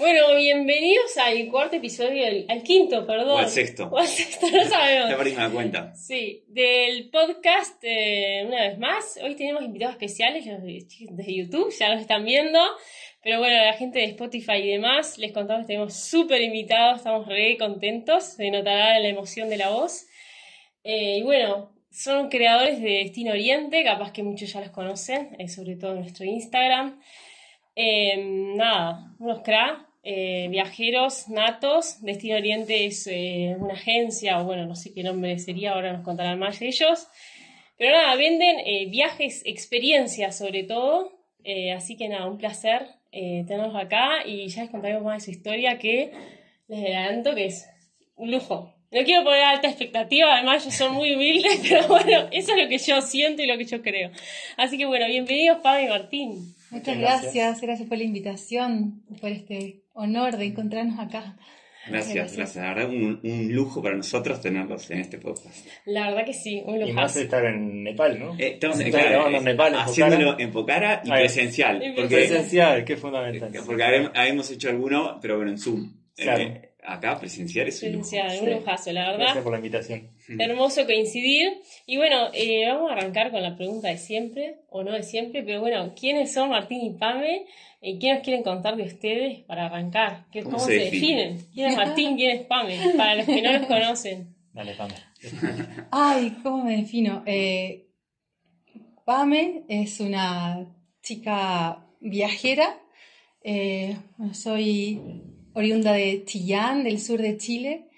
[0.00, 3.32] Bueno, bienvenidos al cuarto episodio, al quinto, perdón.
[3.32, 3.86] O al sexto.
[3.92, 5.10] O al sexto, no sabemos.
[5.10, 5.94] Ya perdí la cuenta.
[5.94, 9.18] Sí, del podcast, eh, una vez más.
[9.22, 12.58] Hoy tenemos invitados especiales, los de, de YouTube, ya los están viendo.
[13.22, 17.28] Pero bueno, la gente de Spotify y demás, les contamos que tenemos súper invitados, estamos
[17.28, 20.06] re contentos, se notará la emoción de la voz.
[20.82, 25.46] Eh, y bueno, son creadores de Destino Oriente, capaz que muchos ya los conocen, eh,
[25.48, 26.98] sobre todo en nuestro Instagram.
[28.56, 32.02] nada, unos cracks eh, viajeros natos.
[32.02, 36.04] Destino Oriente es eh, una agencia, o bueno, no sé qué nombre sería, ahora nos
[36.04, 37.08] contarán más de ellos.
[37.76, 41.12] Pero nada, venden eh, viajes, experiencias sobre todo.
[41.76, 45.78] así que nada, un placer tenerlos acá y ya les contaremos más de su historia
[45.78, 46.12] que
[46.68, 47.68] les adelanto que es
[48.16, 48.72] un lujo.
[48.92, 52.68] No quiero poner alta expectativa, además ellos son muy humildes, pero bueno, eso es lo
[52.68, 54.10] que yo siento y lo que yo creo.
[54.56, 56.54] Así que bueno, bienvenidos Pablo y Martín.
[56.70, 57.60] Muchas gracias.
[57.60, 61.36] gracias, por la invitación, por este honor de encontrarnos acá.
[61.88, 62.56] Gracias, gracias.
[62.56, 65.66] La verdad, un, un, lujo para nosotros tenerlos en este podcast.
[65.86, 66.90] La verdad que sí, un lujo.
[66.90, 68.34] Y más estar en Nepal, ¿no?
[68.38, 71.82] Eh, estamos en, claro, en Nepal, en haciéndolo en Pokhara y presencial.
[71.96, 73.50] Porque, presencial, que es fundamental.
[73.64, 73.82] Porque
[74.14, 75.94] habíamos hecho alguno, pero bueno, en Zoom.
[76.14, 76.42] Claro.
[76.42, 79.18] Eh, acá presencial es un Presencial, un lujazo, la verdad.
[79.18, 80.10] Gracias por la invitación.
[80.38, 81.60] Hermoso coincidir.
[81.86, 85.42] Y bueno, eh, vamos a arrancar con la pregunta de siempre, o no de siempre,
[85.42, 87.46] pero bueno, ¿quiénes son Martín y Pame?
[87.82, 90.26] ¿Y qué nos quieren contar de ustedes para arrancar?
[90.44, 91.38] ¿Cómo, se, definen?
[91.52, 92.16] ¿Quién es Martín?
[92.16, 92.78] ¿Quién es Pame?
[92.96, 94.36] Para los que no los conocen.
[94.52, 94.94] Dale, Pame.
[95.90, 97.22] Ay, ¿cómo me defino?
[97.26, 97.86] Eh,
[99.04, 100.66] Pame es una
[101.02, 102.78] chica viajera.
[103.42, 103.96] Eh,
[104.32, 105.00] soy
[105.54, 107.89] oriunda de Chillán, del sur de Chile,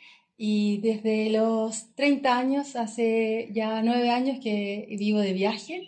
[0.44, 5.86] y desde los 30 años, hace ya nueve años que vivo de viaje,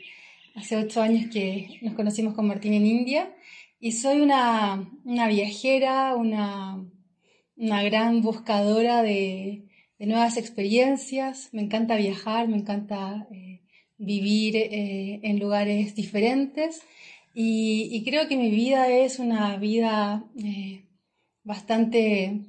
[0.54, 3.34] hace ocho años que nos conocimos con Martín en India,
[3.80, 6.80] y soy una, viajera, una,
[7.56, 9.64] una, gran buscadora de,
[9.98, 13.60] nuevas experiencias, me encanta viajar, me encanta eh,
[13.98, 16.80] vivir eh, en lugares diferentes,
[17.34, 20.22] y, creo que mi vida es una vida...
[20.38, 20.84] Eh,
[21.44, 22.40] bastante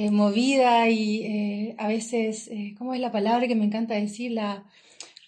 [0.00, 4.62] eh, movida y eh, a veces, eh, ¿cómo es la palabra que me encanta decirla?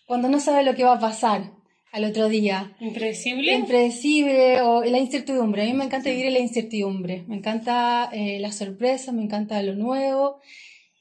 [0.06, 1.50] Cuando no sabe lo que va a pasar
[1.90, 2.76] al otro día.
[2.78, 3.52] ¿Impredecible?
[3.52, 5.62] Impredecible o la incertidumbre.
[5.62, 7.24] A mí me encanta vivir en la incertidumbre.
[7.26, 10.38] Me encanta la sorpresa, me encanta lo nuevo.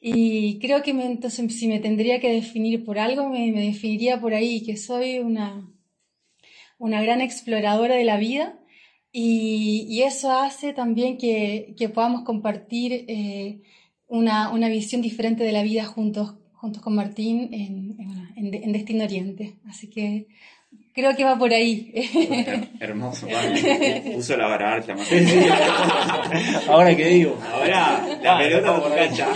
[0.02, 4.34] Y creo que entonces, si me tendría que definir por algo, me, me definiría por
[4.34, 5.72] ahí, que soy una,
[6.80, 8.59] una gran exploradora de la vida
[9.12, 13.62] y, eso hace también que, podamos compartir eh,
[14.08, 19.56] una, visión diferente de la vida juntos, juntos con Martín en, Destino Oriente.
[19.68, 20.28] Así que
[20.94, 21.92] creo que va por ahí.
[22.80, 23.28] Hermoso,
[24.14, 25.10] Puso la vara alta, más.
[26.68, 27.38] Ahora que digo.
[27.52, 29.28] Ahora, la pelota por cancha.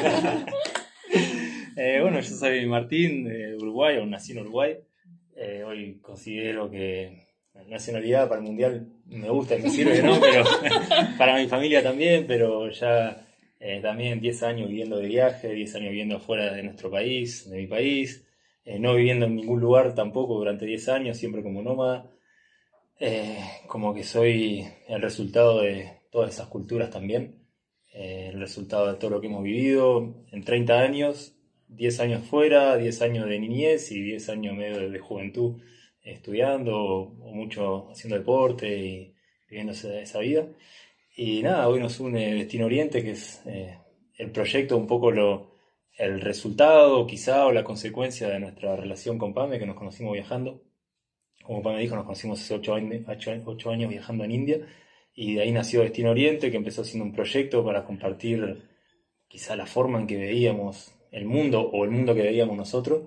[1.75, 4.77] Eh, bueno, yo soy Martín de Uruguay, o nací en Uruguay.
[5.35, 7.32] Eh, hoy considero que
[7.67, 10.19] nacionalidad para el mundial me gusta, me sirve, ¿no?
[10.19, 10.43] Pero
[11.17, 13.27] para mi familia también, pero ya
[13.59, 17.57] eh, también 10 años viviendo de viaje, 10 años viviendo fuera de nuestro país, de
[17.57, 18.25] mi país,
[18.65, 22.09] eh, no viviendo en ningún lugar tampoco durante 10 años, siempre como nómada.
[22.99, 27.39] Eh, como que soy el resultado de todas esas culturas también,
[27.91, 31.35] el resultado de todo lo que hemos vivido en 30 años,
[31.67, 35.61] 10 años fuera, 10 años de niñez y 10 años medio de juventud
[36.03, 39.15] estudiando o, mucho haciendo deporte y
[39.49, 40.47] viviendo esa, vida.
[41.15, 43.77] Y nada, hoy nos une Destino Oriente, que es eh,
[44.17, 45.53] el proyecto, un poco lo,
[45.97, 50.63] el resultado quizá o la consecuencia de nuestra relación con Pame, que nos conocimos viajando.
[51.43, 54.67] Como Pame dijo, nos conocimos hace ocho años, viajando en India
[55.15, 58.63] y de ahí nació Destino Oriente, que empezó siendo un proyecto para compartir
[59.27, 63.03] quizá la forma en que veíamos el mundo o el mundo que veíamos nosotros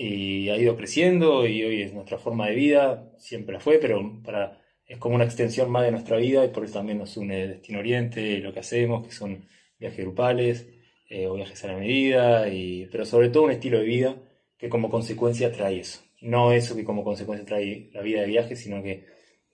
[0.00, 4.22] y ha ido creciendo y hoy es nuestra forma de vida, siempre la fue, pero
[4.22, 7.48] para, es como una extensión más de nuestra vida y por eso también nos une
[7.48, 10.68] Destino Oriente, lo que hacemos, que son viajes grupales
[11.08, 14.16] eh, o viajes a la medida, y, pero sobre todo un estilo de vida
[14.56, 16.00] que como consecuencia trae eso.
[16.20, 19.04] No eso que como consecuencia trae la vida de viaje, sino que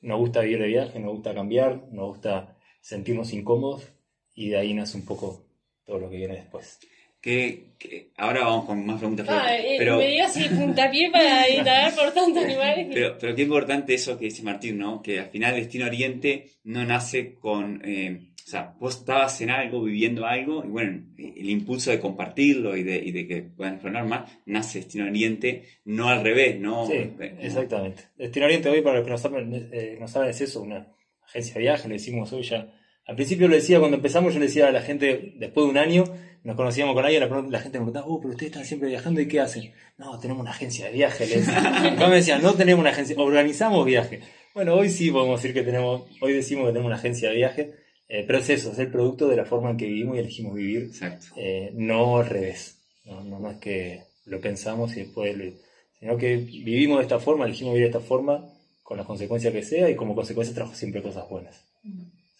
[0.02, 3.88] nos gusta vivir de viaje, nos gusta cambiar, nos gusta sentirnos incómodos
[4.35, 5.47] y de ahí nace un poco
[5.87, 6.81] todo lo que viene después
[7.25, 9.26] que, ahora vamos con más preguntas.
[9.31, 12.88] Ah, eh, pero, me dio así puntapié para indagar por tantos animales.
[12.93, 15.00] Pero, pero qué importante eso que dice Martín, ¿no?
[15.00, 17.81] Que al final Destino Oriente no nace con...
[17.85, 22.76] Eh, o sea, vos estabas en algo, viviendo algo, y bueno, el impulso de compartirlo
[22.76, 26.87] y de, y de que puedan explorar más, nace Destino Oriente, no al revés, ¿no?
[26.87, 28.03] Sí, eh, exactamente.
[28.19, 30.88] Destino Oriente hoy, para los que no saben, no saben es eso, una
[31.26, 32.71] agencia de viaje, le decimos hoy ya
[33.06, 35.79] al principio lo decía, cuando empezamos yo le decía a la gente, después de un
[35.79, 36.05] año,
[36.44, 39.20] nos conocíamos con alguien, la, la gente me preguntaba, oh, pero ustedes están siempre viajando
[39.20, 39.73] y ¿qué hacen?
[39.99, 41.31] No, tenemos una agencia de viajes.
[41.32, 44.23] Entonces me decían, no tenemos una agencia, organizamos viajes.
[44.55, 47.69] Bueno, hoy sí podemos decir que tenemos, hoy decimos que tenemos una agencia de viajes,
[48.08, 50.55] eh, pero es eso, es el producto de la forma en que vivimos y elegimos
[50.55, 51.26] vivir, Exacto.
[51.37, 52.79] eh, no al revés.
[53.05, 55.52] No, no, no es que lo pensamos y después, lo-
[55.99, 58.47] sino que vivimos de esta forma, elegimos vivir de esta forma,
[58.82, 61.64] con las consecuencias que sea, y como consecuencia trajo siempre cosas buenas.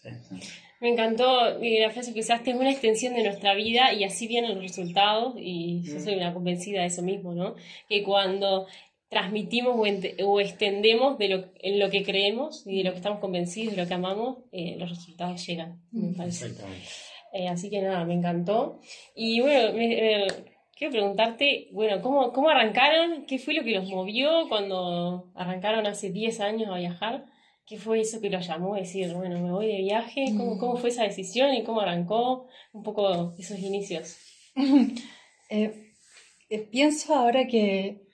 [0.03, 0.09] Sí.
[0.81, 4.27] Me encantó eh, la frase que usaste, es una extensión de nuestra vida y así
[4.27, 7.55] vienen los resultados y yo soy una convencida de eso mismo, ¿no?
[7.87, 8.67] Que cuando
[9.09, 12.97] transmitimos o, ent- o extendemos de lo, en lo que creemos y de lo que
[12.97, 16.47] estamos convencidos, de lo que amamos, eh, los resultados llegan, me parece.
[16.47, 16.87] Exactamente.
[17.33, 18.79] Eh, así que nada, me encantó.
[19.15, 20.27] Y bueno, me- me-
[20.75, 23.25] quiero preguntarte, bueno, ¿cómo, ¿cómo arrancaron?
[23.25, 27.25] ¿Qué fue lo que los movió cuando arrancaron hace 10 años a viajar?
[27.67, 30.25] ¿Qué fue eso que los llamó a decir, bueno, me voy de viaje?
[30.37, 30.59] ¿Cómo, Mm.
[30.59, 34.17] cómo fue esa decisión y cómo arrancó un poco esos inicios?
[35.51, 35.93] Eh,
[36.49, 38.07] eh, pienso ahora que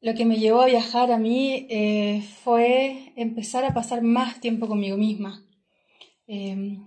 [0.00, 4.66] lo que me llevó a viajar a mí eh, fue empezar a pasar más tiempo
[4.66, 5.46] conmigo misma.
[6.26, 6.78] Eh,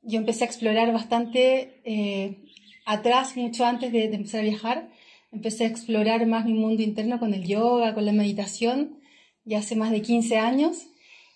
[0.00, 2.44] yo empecé a explorar bastante eh,
[2.86, 4.88] atrás, mucho antes de, de empezar a viajar.
[5.32, 9.01] Empecé a explorar más mi mundo interno con el yoga, con la meditación,
[9.44, 10.86] ya hace más de 15 años.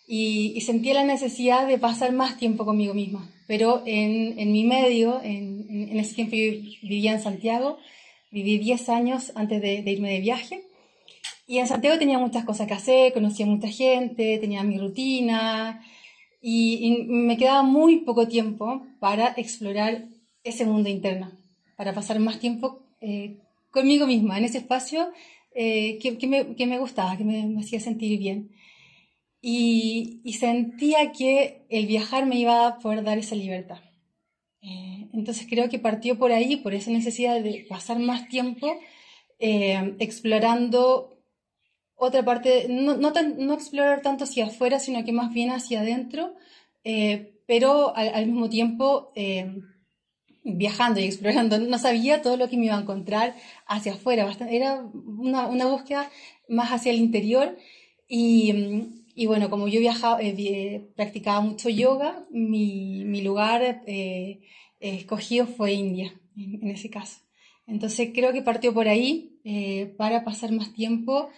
[0.09, 3.29] Y, sentía la necesidad de pasar más tiempo conmigo misma.
[3.47, 7.79] Pero en, en mi medio, en, en- ese tiempo yo vivía en Santiago,
[8.31, 10.63] viví 10 años antes de, irme de viaje.
[11.47, 15.81] Y en Santiago tenía muchas cosas que hacer, conocía mucha gente, tenía mi rutina
[16.43, 20.07] y, y me quedaba muy poco tiempo para explorar
[20.43, 21.31] ese mundo interno,
[21.77, 23.37] para pasar más tiempo eh,
[23.71, 25.09] conmigo misma, en ese espacio
[25.57, 28.53] eh, que, que me, que me gustaba, que me, me hacía sentir bien.
[29.41, 33.81] Y, y sentía que el viajar me iba a poder dar esa libertad.
[34.63, 38.67] Eh, entonces creo que partió por ahí, por esa necesidad de pasar más tiempo
[39.39, 41.13] eh, explorando
[41.97, 45.81] otra parte, no, no, tan- no explorar tanto hacia afuera, sino que más bien hacia
[45.81, 46.35] adentro,
[46.85, 49.51] eh, pero al, al mismo tiempo eh,
[50.47, 51.59] viajando y explorando.
[51.59, 53.35] No sabía todo lo que me iba a encontrar
[53.67, 56.11] hacia afuera, era una, búsqueda
[56.49, 57.57] más hacia el interior
[58.09, 64.41] y, bueno, como yo viajaba, eh, practicaba mucho yoga, mi, mi lugar eh,
[64.81, 67.21] escogido fue India, en, en ese caso.
[67.67, 71.31] Entonces creo que partió por ahí eh, para pasar más tiempo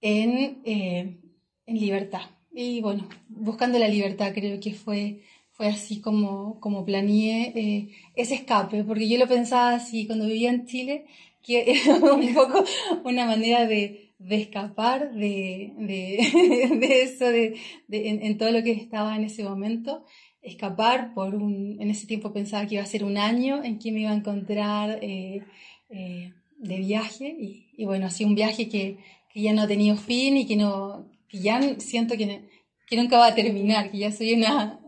[0.00, 1.20] en, eh,
[1.66, 2.22] en libertad.
[2.52, 5.22] Y bueno, buscando la libertad creo que fue,
[5.56, 10.50] fue así como, como planeé eh, ese escape, porque yo lo pensaba así cuando vivía
[10.50, 11.06] en Chile,
[11.42, 12.62] que era un poco
[13.04, 17.56] una manera de, de escapar de, de, de eso, de,
[17.90, 20.04] en, en todo lo que estaba en ese momento.
[20.42, 23.90] Escapar por un, en ese tiempo pensaba que iba a ser un año en que
[23.90, 25.42] me iba a encontrar eh,
[25.88, 28.98] eh, de viaje y, y bueno, así un viaje que,
[29.32, 32.42] que ya no ha tenido fin y que, no, que ya siento que,
[32.86, 34.78] que nunca va a terminar, que ya soy una,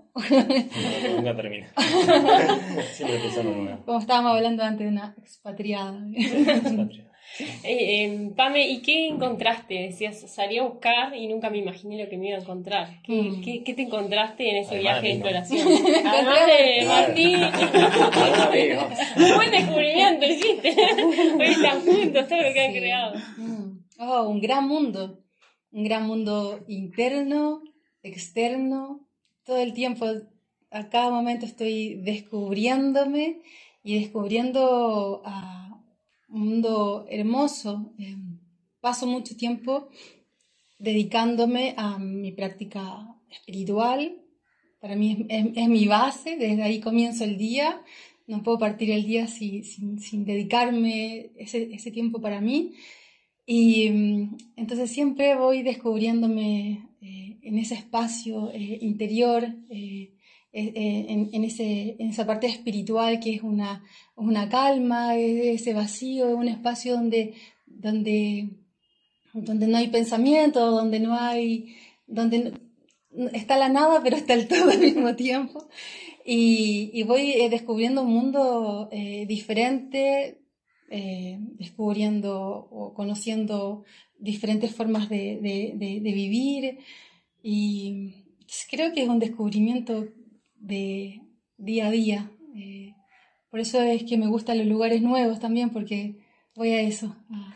[1.17, 1.73] Nunca termina.
[2.93, 6.01] Siempre pensando en una como estábamos hablando antes, de una expatriada.
[6.77, 7.05] patria.
[7.63, 9.75] Eh, eh, Pame, ¿y qué encontraste?
[9.75, 13.03] Decías, salí a buscar y nunca me imaginé lo que me iba a encontrar.
[13.03, 13.41] ¿Qué, Mm.
[13.43, 15.69] qué- qué te encontraste en ese Además viaje de exploración?
[16.07, 16.87] Además de.
[16.87, 17.39] Martín.
[19.17, 20.71] Un buen descubrimiento hiciste.
[21.39, 22.79] Hoy están juntos, todo lo que han Sí.
[22.79, 23.15] creado.
[23.37, 23.79] Mm.
[24.01, 25.21] Oh, un gran mundo.
[25.71, 27.61] Un gran mundo interno,
[28.03, 29.07] externo.
[29.49, 30.05] Todo el tiempo,
[30.71, 33.41] a cada momento estoy descubriéndome
[33.83, 35.83] y descubriendo ah,
[36.29, 37.95] un mundo hermoso.
[37.99, 38.15] Eh,
[38.83, 39.89] paso mucho tiempo
[40.79, 44.21] dedicándome a mi práctica espiritual.
[44.83, 47.83] Para mí es, mi base, desde ahí comienzo el día.
[48.27, 52.75] No puedo partir el día si- sin, dedicarme ese, ese tiempo para mí.
[53.47, 56.88] Y mm, entonces siempre voy descubriéndome
[57.49, 60.13] en ese espacio eh, interior, eh,
[60.53, 63.83] eh, en, esa parte espiritual que es una,
[64.51, 67.35] calma, es ese vacío, un espacio donde,
[67.67, 68.51] donde,
[69.33, 71.77] donde no hay pensamiento, donde no hay,
[72.07, 72.53] donde
[73.33, 75.69] está la nada, pero está el todo al mismo tiempo.
[76.25, 78.91] Y, voy descubriendo un mundo
[79.27, 80.43] diferente,
[80.91, 83.85] descubriendo o conociendo
[84.19, 86.79] diferentes formas de vivir.
[87.43, 88.15] Y
[88.71, 90.07] creo que es un descubrimiento
[90.57, 91.21] de
[91.57, 92.31] día a día.
[92.57, 92.95] Eh,
[93.51, 96.17] por eso es que me gustan los lugares nuevos también, porque
[96.55, 97.17] voy a eso.
[97.31, 97.55] a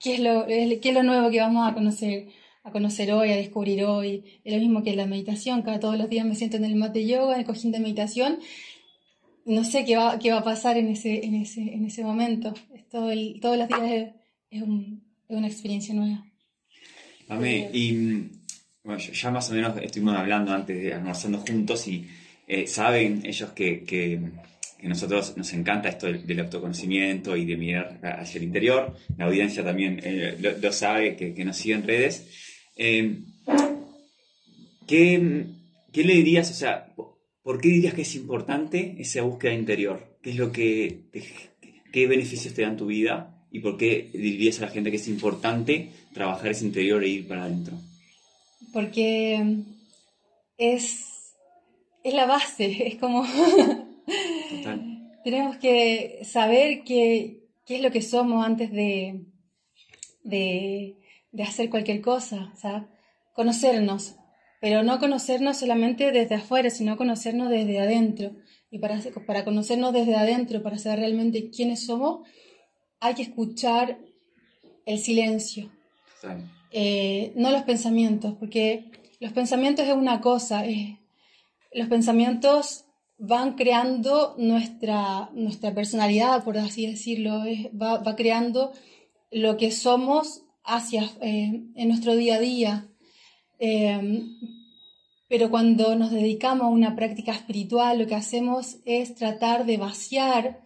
[0.00, 2.28] ¿Qué es, lo, qué es lo nuevo que vamos a conocer?
[2.62, 4.24] a conocer hoy, a descubrir hoy.
[4.42, 6.92] Es lo mismo que la meditación, cada todos los días me siento en el mat
[6.92, 8.40] de yoga, en el cojín de meditación.
[9.44, 12.52] No sé qué va, qué va a pasar en ese, en ese, en ese momento.
[12.74, 14.08] Es todo el- todos los días es,
[14.50, 16.26] es un- es una experiencia nueva.
[17.28, 18.30] Mame, y mm,
[18.86, 22.06] bueno, ya- más o menos estuvimos hablando antes de almorzando juntos y
[22.46, 24.20] eh, saben ellos que, que,
[24.82, 28.94] nosotros nos encanta esto del, autoconocimiento y de mirar hacia el interior.
[29.18, 32.28] La audiencia también eh, lo, sabe, que, nos sigue en redes.
[32.76, 33.18] Eh,
[34.86, 35.44] ¿qué,
[35.92, 36.94] qué le dirías, o sea,
[37.42, 40.18] por qué dirías que es importante esa búsqueda interior?
[40.22, 41.24] ¿Qué es lo que, te-
[41.92, 43.44] qué beneficios te da en tu vida?
[43.50, 47.26] ¿Y por qué dirías a la gente que es importante trabajar ese interior e ir
[47.26, 47.76] para adentro?
[48.72, 49.64] Porque
[50.58, 51.34] es,
[52.04, 53.24] es la base, es como
[54.50, 54.92] Total.
[55.24, 59.24] tenemos que saber qué, qué es lo que somos antes de,
[60.22, 60.96] de,
[61.32, 62.88] de hacer cualquier cosa, sea,
[63.32, 64.14] conocernos,
[64.60, 68.36] pero no conocernos solamente desde afuera, sino conocernos desde adentro.
[68.70, 72.26] Y para, para conocernos desde adentro, para saber realmente quiénes somos,
[73.00, 73.98] hay que escuchar
[74.86, 75.70] el silencio,
[76.20, 76.55] Total.
[76.70, 80.64] Eh, no los pensamientos, porque los pensamientos es una cosa,
[81.72, 82.84] los pensamientos
[83.18, 87.42] van creando nuestra, nuestra personalidad, por así decirlo,
[87.80, 88.72] va, va creando
[89.30, 92.88] lo que somos hacia, eh, en nuestro día a día.
[93.58, 94.22] Eh,
[95.28, 100.65] pero cuando nos dedicamos a una práctica espiritual, lo que hacemos es tratar de vaciar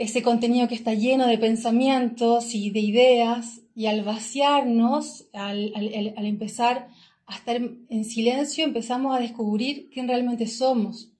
[0.00, 6.26] ese contenido que está lleno de pensamientos y de ideas, y al vaciarnos, al, al-
[6.26, 6.88] empezar
[7.26, 11.12] a estar en silencio, empezamos a descubrir quién realmente somos,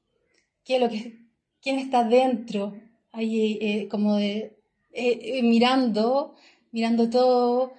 [0.64, 1.26] qué lo que,
[1.60, 2.74] quién está dentro,
[3.12, 4.56] ahí eh, como de,
[4.92, 6.34] eh, eh, mirando,
[6.72, 7.74] mirando todo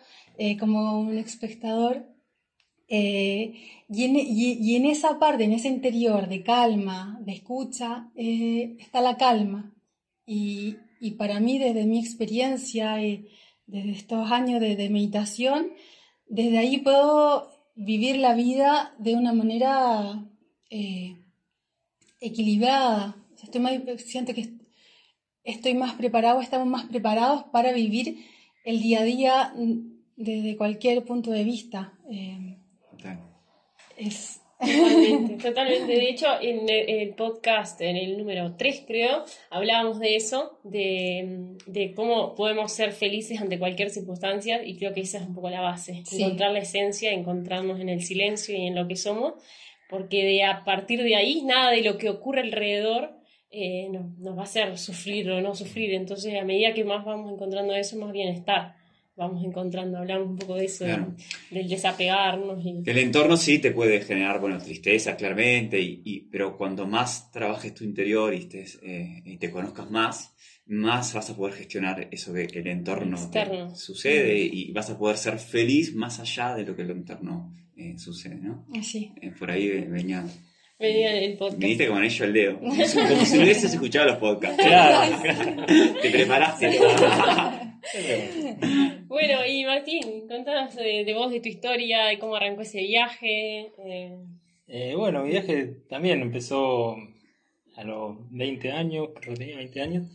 [0.60, 2.06] como un espectador.
[2.88, 3.56] Y,
[4.76, 9.74] en, esa parte, en ese interior de calma, de escucha, está la calma.
[10.26, 13.28] Y, y para mí, desde mi experiencia, y
[13.66, 15.72] desde estos años de, de meditación,
[16.28, 20.24] desde ahí puedo vivir la vida de una manera
[20.70, 21.18] eh,
[22.20, 23.16] equilibrada.
[23.34, 23.74] O sea, Estoy más,
[24.06, 24.54] siento que
[25.44, 28.24] estoy más preparado, estamos más preparados para vivir
[28.64, 31.98] el día a día mm, desde cualquier punto de vista.
[32.10, 32.60] Eh,
[33.98, 35.92] es, Totalmente, totalmente.
[35.94, 41.94] De hecho, en el, podcast, en el número 3 creo, hablábamos de eso, de, de
[41.94, 45.62] cómo podemos ser felices ante cualquier circunstancia y creo que esa es un poco la
[45.62, 46.22] base, Sí.
[46.22, 49.34] encontrar la esencia, encontrarnos en el silencio y en lo que somos,
[49.90, 53.12] porque de a partir de ahí nada de lo que ocurre alrededor
[53.54, 57.04] eh, no- nos va a hacer sufrir o no sufrir, entonces a medida que más
[57.04, 58.76] vamos encontrando eso, más bienestar
[59.16, 61.14] vamos encontrando, hablamos un poco de eso, Claro.
[61.52, 62.82] del desapegarnos y...
[62.84, 67.30] Que el entorno sí te puede generar, bueno, tristeza, claramente, y, y- pero cuando más
[67.32, 70.34] trabajes tu interior y, estés, eh, y te conozcas más,
[70.66, 73.76] más vas a poder gestionar eso que, el entorno te Externo.
[73.76, 77.98] sucede y vas a poder ser feliz más allá de lo que el entorno eh,
[77.98, 78.66] sucede, ¿no?
[78.80, 79.12] así.
[79.22, 80.26] Eh, por ahí venía...
[80.80, 81.60] Venía el podcast.
[81.60, 82.60] Viniste con anillo al dedo.
[82.60, 84.64] Como si, como si no hubieses escuchado los podcasts.
[84.64, 85.22] Claro.
[86.02, 86.80] Te preparaste.
[89.08, 93.72] Bueno, y Martín, contanos de, de vos, de tu historia, de cómo arrancó ese viaje.
[93.78, 94.18] eh,
[94.68, 96.96] Eh, bueno, mi viaje también empezó
[97.76, 100.08] a los 20 años, creo que tenía 20 años,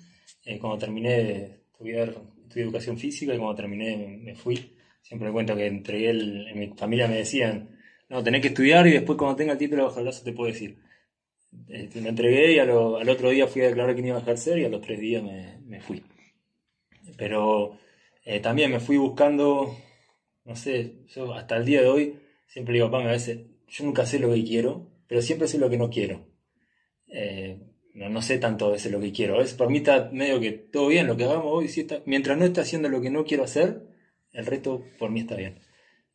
[0.45, 4.73] eh, cuando terminé de estudiar, estudié educación física y cuando terminé me, me fui.
[5.03, 7.69] Siempre cuento que entregué, el, en mi familia me decían,
[8.09, 10.51] no, tenés que estudiar y después cuando tenga el título bajo el brazo te puedo
[10.53, 10.77] decir.
[11.69, 14.19] Este, lo entregué y a lo- al otro día fui a declarar que no iba
[14.19, 16.03] a ejercer y a los tres días me, me fui.
[17.17, 17.79] Pero
[18.25, 19.77] eh, también me fui buscando,
[20.45, 24.19] no sé, yo hasta el día de hoy siempre digo a veces, yo nunca sé
[24.19, 26.27] lo que quiero, pero siempre sé lo que no quiero.
[27.09, 27.61] Eh,
[27.95, 29.35] no, no sé tanto a veces lo que quiero.
[29.35, 31.71] A veces por mí está medio que todo bien, lo que hagamos hoy,
[32.05, 33.83] mientras no esté haciendo lo que no quiero hacer,
[34.33, 35.61] el resto por mí está bien.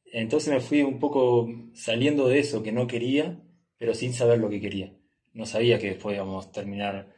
[0.06, 3.42] Entonces me fui un poco saliendo de eso que no quería,
[3.78, 4.94] pero sin saber lo que quería.
[5.34, 7.16] No sabía que después íbamos a terminar,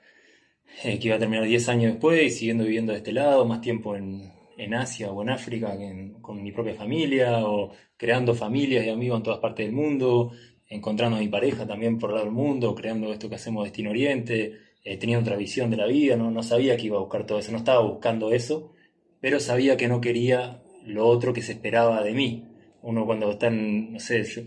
[0.83, 3.61] eh, que iba a terminar 10 años después y siguiendo viviendo de este lado, más
[3.61, 8.85] tiempo en, en Asia o en África que con mi propia familia, o creando familias
[8.85, 10.31] y amigos en todas partes del mundo,
[10.67, 13.91] encontrando a mi pareja también por el lado del mundo, creando esto que hacemos Destino
[13.91, 17.25] Oriente, eh, teniendo otra visión de la vida, no, no sabía que iba a buscar
[17.25, 18.73] todo eso, no estaba buscando eso,
[19.21, 22.45] pero sabía que no quería lo otro que se esperaba de mí.
[22.81, 24.41] Uno cuando está en, no sé, yo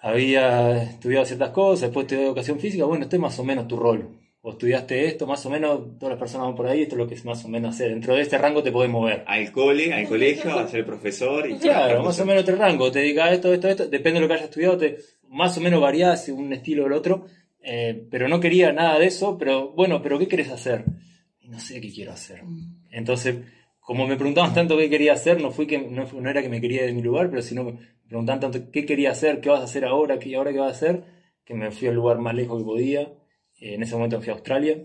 [0.00, 3.76] había estudiado ciertas cosas, después estudié educación física, bueno, este es más o menos tu
[3.76, 4.17] rol.
[4.48, 7.06] O estudiaste esto, más o menos todas las personas van por ahí, esto es lo
[7.06, 7.90] que es más o menos hacer.
[7.90, 9.22] Dentro de este rango te podés mover.
[9.26, 13.00] Al cole, al colegio, a ser profesor y Claro, más o menos este rango, te
[13.00, 15.82] dedicas a esto, esto, esto, depende de lo que hayas estudiado, te, más o menos
[15.82, 17.26] variás un estilo o el otro,
[17.62, 20.86] eh, pero no quería nada de eso, pero bueno, pero ¿qué querés hacer?
[21.40, 22.40] Y no sé qué quiero hacer.
[22.90, 23.36] Entonces,
[23.80, 26.86] como me preguntaban tanto qué quería hacer, no, fui que, no era que me quería
[26.86, 27.74] de mi lugar, pero sino me
[28.06, 30.76] preguntaban tanto qué quería hacer, qué vas a hacer ahora, qué ahora qué vas a
[30.76, 31.04] hacer,
[31.44, 33.12] que me fui al lugar más lejos que podía.
[33.60, 34.78] En ese momento fui a Australia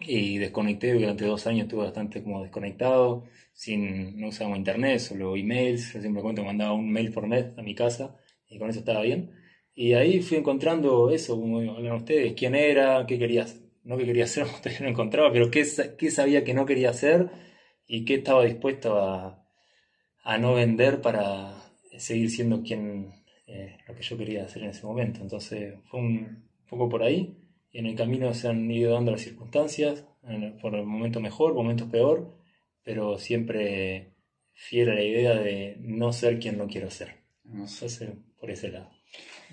[0.00, 5.92] y desconecté durante dos años, estuve bastante como desconectado, sin, no usábamos internet, solo emails,
[5.92, 8.16] yo siempre cuento mandaba un mail por mes a mi casa
[8.48, 9.32] y con eso estaba bien.
[9.74, 13.46] Y ahí fui encontrando eso, como hablan ustedes, quién era, qué quería
[13.84, 15.64] no qué quería hacer, todavía no encontraba, pero qué,
[15.98, 17.30] qué sabía que no quería hacer
[17.86, 19.44] y qué estaba dispuesto a,
[20.24, 21.54] a no vender para
[21.98, 23.12] seguir siendo quien,
[23.46, 25.20] eh, lo que yo quería hacer en ese momento.
[25.20, 27.41] Entonces fue un poco por ahí
[27.72, 30.04] en el camino se han ido dando las circunstancias,
[30.60, 32.36] por el momento mejor, momentos peor,
[32.82, 34.12] pero siempre
[34.54, 37.16] fiel a la idea de no ser quien no quiero ser.
[37.44, 38.90] Entonces, por ese lado.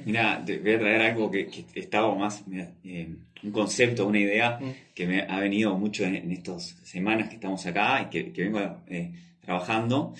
[0.06, 3.10] Mira, te voy a traer algo que, que estaba más, mira, eh,
[3.44, 4.72] un concepto, una idea Mm.
[4.94, 8.44] que me ha venido mucho en, en estas semanas que estamos acá y que, que
[8.44, 9.12] vengo eh,
[9.42, 10.14] trabajando,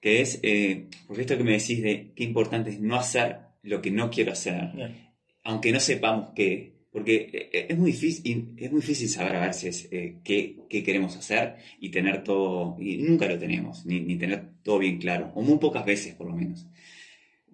[0.00, 3.82] que es, eh, porque esto que me decís de qué importante es no hacer lo
[3.82, 5.08] que no quiero hacer, Bien.
[5.42, 9.88] aunque no sepamos qué, porque eh, es muy difícil, es muy difícil saber a veces
[9.90, 14.54] eh, qué, qué queremos hacer y tener todo, y nunca lo tenemos, ni, ni tener
[14.62, 16.66] todo bien claro, o muy pocas veces por lo menos.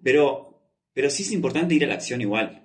[0.01, 2.63] Pero, pero sí es importante ir a la acción igual,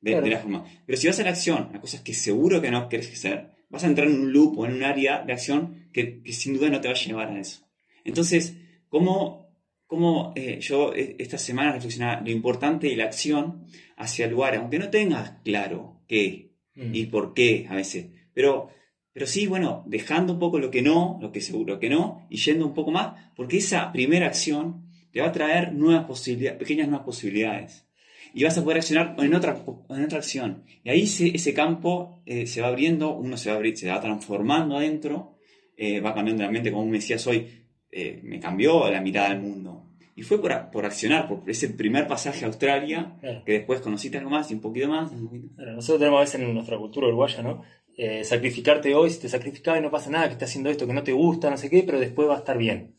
[0.00, 0.24] de, Claro.
[0.24, 0.64] de la forma.
[0.86, 3.84] Pero si vas a la acción, a cosas que seguro que no querés hacer, vas
[3.84, 6.70] a entrar en un loop o en un área de acción que, que sin duda
[6.70, 7.68] no te va a llevar a eso.
[8.04, 8.56] Entonces,
[8.88, 9.52] ¿cómo,
[9.86, 14.54] cómo eh, yo eh, esta semana reflexionaba lo importante de la acción hacia el lugar,
[14.54, 16.94] aunque no tengas claro qué Mm.
[16.94, 18.68] y por qué a veces, pero,
[19.12, 22.36] pero sí, bueno, dejando un poco lo que no, lo que seguro que no, y
[22.36, 26.86] yendo un poco más, porque esa primera acción te va a traer nuevas posibilidades, pequeñas
[26.88, 27.84] nuevas posibilidades.
[28.32, 30.62] Y vas a poder accionar en otra, en otra acción.
[30.84, 34.00] Y ahí se- ese campo eh, se va abriendo, uno se va, abrir, se va
[34.00, 35.34] transformando adentro,
[35.76, 37.46] eh, va cambiando la mente, como me decías hoy,
[37.90, 39.90] eh, me cambió la mirada al mundo.
[40.18, 43.44] Y fue por, por accionar, por ese primer pasaje a Australia, Claro.
[43.44, 45.12] que después conociste algo más y un poquito más.
[45.12, 47.62] un poquito- Claro, Nosotros tenemos a veces en nuestra cultura uruguaya, ¿no?
[47.96, 50.92] Eh, sacrificarte hoy, si te sacrificas y no pasa nada, que estás haciendo esto que
[50.92, 52.96] no te gusta, no sé qué, pero después va a estar bien.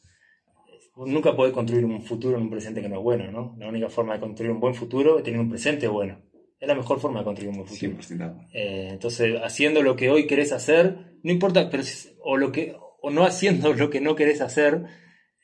[0.95, 3.55] Nunca podés construir un futuro en un presente que no es bueno, ¿no?
[3.58, 6.19] La única forma de construir un buen futuro es tener un presente bueno.
[6.60, 7.91] Es la mejor forma de construir un buen futuro.
[7.93, 8.49] 100% de acuerdo.
[8.53, 11.84] Eh, entonces, haciendo lo que hoy querés hacer, no importa, pero
[12.23, 14.84] o lo que o no haciendo lo que no querés hacer,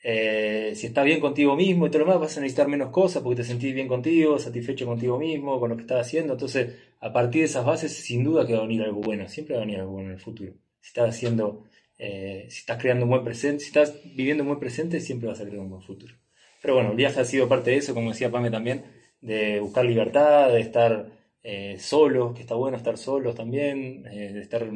[0.08, 3.24] eh, si estás bien contigo mismo y todo lo demás, vas a necesitar menos cosas
[3.24, 6.34] porque te sentís bien contigo, satisfecho contigo mismo, con lo que estás haciendo.
[6.34, 9.56] Entonces, a partir de esas bases, sin duda que va a venir algo bueno, siempre
[9.56, 10.52] va a venir algo bueno en el futuro.
[10.80, 11.64] Si estás haciendo,
[11.98, 15.40] eh, si estás creando un buen presente, si estás viviendo un buen presente, siempre vas
[15.40, 16.14] a crear un buen futuro.
[16.62, 18.84] Pero bueno, el viaje ha sido parte de eso, como decía Pame también,
[19.20, 21.10] de buscar libertad, de estar
[21.42, 24.70] eh, solos, que está bueno estar solos también, eh, de estar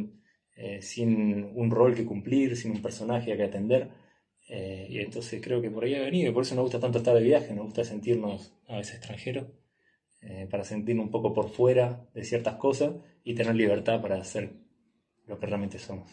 [0.80, 3.99] sin un rol que cumplir, sin un personaje a que atender.
[4.52, 6.98] Eh, y entonces creo que por ahí ha venido, y por eso nos gusta tanto
[6.98, 9.46] estar de viaje, nos gusta sentirnos a veces extranjeros,
[10.22, 14.50] eh, para sentirnos un poco por fuera de ciertas cosas y tener libertad para hacer
[15.26, 16.10] lo que realmente somos.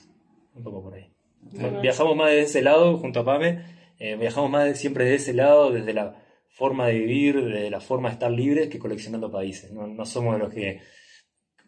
[0.54, 1.12] Un poco por ahí.
[1.42, 1.82] Bueno.
[1.82, 3.64] Viajamos más de ese lado junto a Pame,
[3.98, 7.80] eh, viajamos más de- siempre de ese lado, desde la forma de vivir, de la
[7.80, 9.72] forma de estar libres, que coleccionando países.
[9.72, 10.80] No, no somos de los que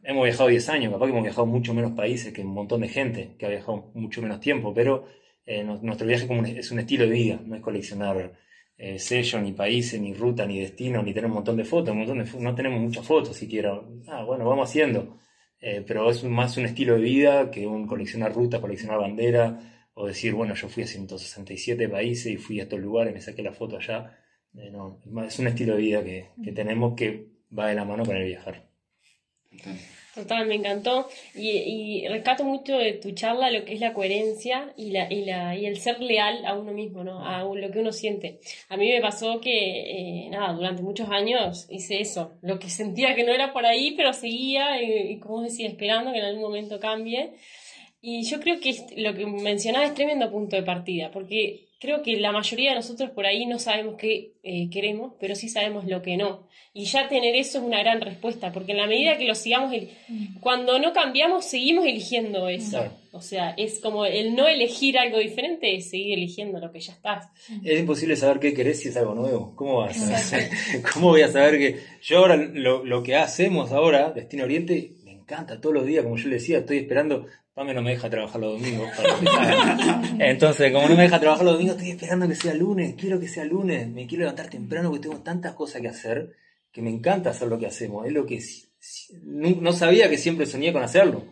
[0.03, 2.89] hemos viajado 10 años, capaz que hemos viajado mucho menos países que un montón de
[2.89, 5.05] gente que ha viajado mucho menos tiempo, pero
[5.51, 8.17] eh, nuestro viaje como un- es un estilo de vida, no es coleccionar
[8.81, 11.99] eh, sellos, ni países, ni ruta, ni destino, ni tener un montón de fotos, un
[11.99, 13.71] montón de no tenemos muchas fotos siquiera.
[14.07, 15.17] Ah, bueno, vamos haciendo.
[15.59, 19.45] Eh, pero es más un estilo de vida que un coleccionar ruta, coleccionar bandera,
[19.95, 23.41] o decir, bueno, yo fui a 167 países y fui a estos lugares, me saqué
[23.43, 23.99] la foto allá.
[24.55, 28.05] Eh, no, es un estilo de vida que, que tenemos que va de la mano
[28.05, 28.55] con el viajar.
[30.19, 31.07] Total, me encantó.
[31.33, 35.23] Y, y rescato mucho de tu charla lo que es la coherencia y, la, y,
[35.23, 37.25] la, y el ser leal a uno mismo, ¿no?
[37.25, 38.39] A lo que uno siente.
[38.67, 42.33] A mí me pasó que, eh, nada, durante muchos años hice eso.
[42.41, 46.11] Lo que sentía que no era por ahí, pero seguía y, y como decía, esperando
[46.11, 47.31] que en algún momento cambie.
[48.01, 52.17] Y yo creo que lo que mencionaba es tremendo punto de partida, porque creo que
[52.17, 56.01] la mayoría de nosotros por ahí no sabemos qué eh, queremos, pero sí sabemos lo
[56.01, 56.47] que no.
[56.73, 59.73] Y ya tener eso es una gran respuesta, porque en la medida que lo sigamos,
[59.73, 59.89] el-
[60.39, 62.93] cuando no cambiamos, seguimos eligiendo eso.
[63.11, 66.93] O sea, es como el no elegir algo diferente, es seguir eligiendo lo que ya
[66.93, 67.27] estás.
[67.63, 69.55] Es imposible saber qué querés si es algo nuevo.
[69.55, 70.49] ¿Cómo vas a saber?
[70.93, 71.79] ¿Cómo voy a saber que.?
[72.03, 74.91] Yo ahora, lo, lo que hacemos ahora, Destino Oriente,
[75.29, 78.39] encanta, todos los días, como yo le decía, estoy esperando, Pame no me deja trabajar
[78.39, 78.89] los domingos.
[80.19, 83.27] Entonces, como no me deja trabajar los domingos, estoy esperando que sea lunes, quiero que
[83.27, 86.31] sea lunes, me quiero levantar temprano porque tengo tantas cosas que hacer,
[86.71, 88.41] que me encanta hacer lo que hacemos, es lo que
[89.25, 91.25] no sabía que siempre soñé con hacerlo,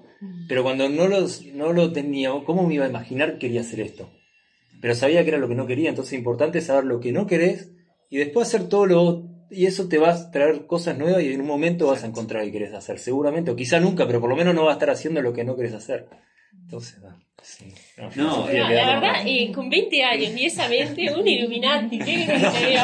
[0.47, 3.79] pero cuando no lo, no lo tenía, ¿cómo me iba a imaginar que quería hacer
[3.79, 4.11] esto?
[4.81, 7.25] Pero sabía que era lo que no quería, entonces es importante saber lo que no
[7.25, 7.71] querés
[8.09, 11.41] y después hacer todo lo y eso te va a traer cosas nuevas y en
[11.41, 14.35] un momento vas a encontrar que querés hacer, seguramente, o quizá nunca, pero por lo
[14.35, 16.07] menos no vas a estar haciendo lo que no querés hacer.
[16.51, 16.99] Entonces,
[17.41, 17.73] sí.
[18.15, 22.77] No, la verdad, eh, con 20 años y esa mente, un iluminante, ¿qué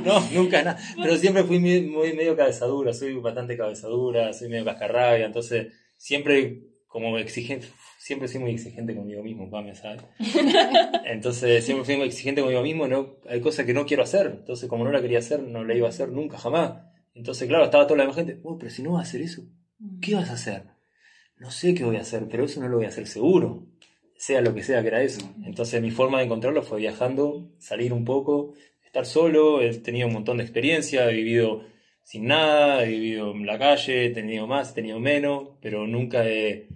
[0.04, 0.78] No, nunca nada.
[1.02, 6.60] Pero siempre fui muy, muy, medio cabezadura, soy bastante cabezadura, soy medio cascarrabia, entonces siempre
[6.86, 7.68] como exigente,
[8.06, 10.00] siempre soy muy exigente conmigo mismo, me ¿sabes?
[11.06, 14.68] Entonces siempre fui muy exigente conmigo mismo, no, hay cosas que no quiero hacer, entonces
[14.68, 16.84] como no la quería hacer, no la iba a hacer nunca, jamás.
[17.14, 19.42] Entonces, claro, estaba toda la gente, oh, pero si no vas a hacer eso,
[20.00, 20.62] ¿qué vas a hacer?
[21.38, 23.66] No sé qué voy a hacer, pero eso no lo voy a hacer seguro,
[24.16, 25.28] sea lo que sea que era eso.
[25.44, 30.12] Entonces mi forma de encontrarlo fue viajando, salir un poco, estar solo, he tenido un
[30.14, 31.64] montón de experiencia, he vivido
[32.04, 36.24] sin nada, he vivido en la calle, he tenido más, he tenido menos, pero nunca
[36.24, 36.68] he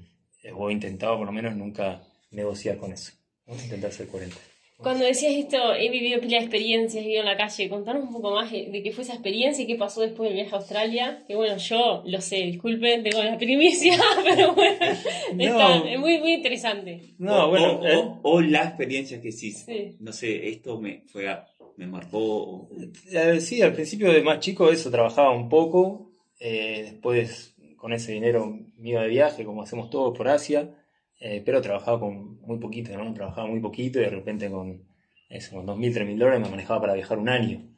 [0.55, 3.13] o he intentado por lo menos nunca negociar con eso,
[3.47, 4.37] intentar ser coherente.
[4.83, 8.13] Cuando decías esto, he vivido pila de experiencias, he vivido en la calle, contanos un
[8.13, 11.25] poco más de qué fue esa experiencia y qué pasó después del viaje a Australia.
[11.29, 17.15] Que bueno, yo lo sé, disculpen, tengo la primicia, pero bueno, es muy, muy interesante.
[17.19, 18.19] No, o, bueno, eh.
[18.23, 19.55] o, la experiencia que sí,
[20.01, 21.29] no sé, esto me fue
[21.77, 22.71] me marcó.
[23.11, 27.50] Eh, sí, al principio de más chico eso trabajaba un poco, eh, después
[27.81, 30.71] con ese dinero mío de viaje, como hacemos todos por Asia,
[31.19, 33.15] eh, pero trabajaba con muy poquito, ¿no?
[33.15, 34.87] Trabajaba muy poquito y de repente con,
[35.31, 37.75] eso, con 2.000, 3.000 dólares me manejaba para viajar un año.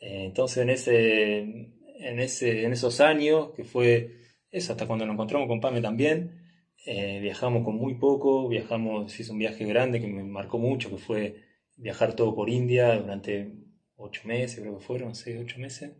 [0.00, 4.16] Eh, entonces en, ese, en, ese, en esos años, que fue
[4.50, 6.40] eso, hasta cuando nos encontramos con Pame también,
[6.86, 10.96] eh, viajamos con muy poco, viajamos, hice un viaje grande que me marcó mucho, que
[10.96, 11.36] fue
[11.76, 13.52] viajar todo por India durante
[13.96, 15.92] ocho meses, creo que fueron, seis, ocho meses.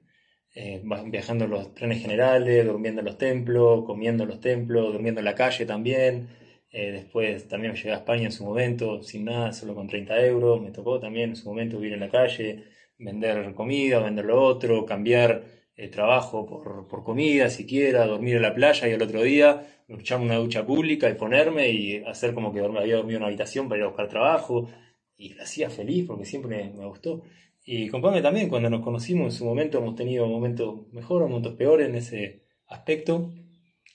[0.55, 5.21] Eh, viajando en los trenes generales, durmiendo en los templos, comiendo en los templos, durmiendo
[5.21, 6.29] en la calle también.
[6.71, 10.61] Eh, después también llegué a España en su momento, sin nada, solo con 30 euros.
[10.61, 12.65] Me tocó también en su momento vivir en la calle,
[12.99, 15.45] vender comida, vender lo otro, cambiar
[15.77, 20.27] eh, trabajo por, por, comida siquiera, dormir en la playa y al otro día echarme
[20.27, 23.79] una ducha pública y ponerme y hacer como que había dormido en una habitación para
[23.79, 24.69] ir a buscar trabajo.
[25.17, 27.23] Y la hacía feliz porque siempre me gustó.
[27.65, 31.89] Y con también, cuando nos conocimos en su momento, hemos tenido momentos mejores, momentos peores
[31.89, 33.31] en ese aspecto.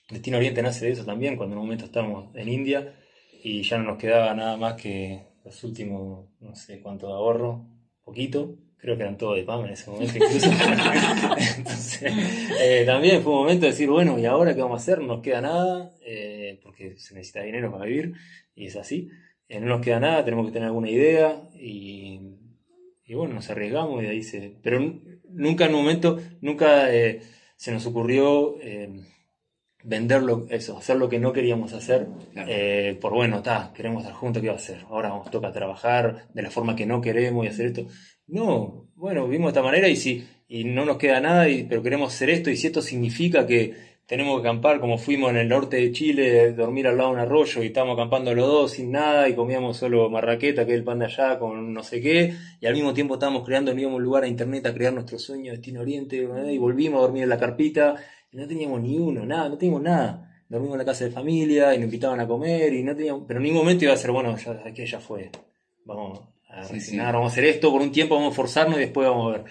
[0.09, 2.95] Destino Oriente nace de eso también, cuando en un momento estábamos en India
[3.43, 7.65] y ya no nos quedaba nada más que los últimos, no sé cuánto de ahorro,
[8.03, 10.49] poquito, creo que eran todos de PAM en ese momento incluso.
[11.57, 12.13] Entonces,
[12.61, 14.99] eh, también fue un momento de decir, bueno, ¿y ahora qué vamos a hacer?
[14.99, 18.13] No nos queda nada, eh, porque se necesita dinero para vivir,
[18.55, 19.09] y es así.
[19.49, 22.36] Eh, no nos queda nada, tenemos que tener alguna idea, y
[23.07, 24.53] y bueno, nos arriesgamos y ahí se...
[24.61, 24.79] Pero
[25.29, 27.21] nunca en un momento, nunca eh,
[27.55, 29.01] se nos ocurrió eh,
[29.83, 34.41] venderlo, eso, hacer lo que no queríamos hacer, eh, por bueno, está, queremos estar juntos,
[34.41, 34.83] ¿qué va a hacer?
[34.89, 37.87] Ahora nos toca trabajar de la forma que no queremos y hacer esto.
[38.27, 41.83] No, bueno, vivimos de esta manera y si y no nos queda nada, y, pero
[41.83, 45.49] queremos hacer esto y si esto significa que tenemos que acampar como fuimos en el
[45.49, 48.89] norte de Chile, dormir al lado de un arroyo y estábamos acampando los dos sin
[48.89, 52.33] nada y comíamos solo marraqueta, que es el pan de allá, con no sé qué,
[52.61, 55.19] y al mismo tiempo estábamos creando, no íbamos un lugar a internet a crear nuestro
[55.19, 56.53] sueño Destino Oriente, ¿eh?
[56.53, 57.95] y volvimos a dormir en la carpita,
[58.31, 60.23] y no teníamos ni uno, nada, no teníamos nada.
[60.47, 63.39] Dormimos en la casa de familia y nos invitaban a comer y no teníamos, pero
[63.39, 65.29] en ningún momento iba a ser, bueno, ya, aquí ya fue,
[65.83, 66.61] vamos a
[67.11, 69.45] vamos a hacer esto por un tiempo, vamos a forzarnos y después vamos a ver.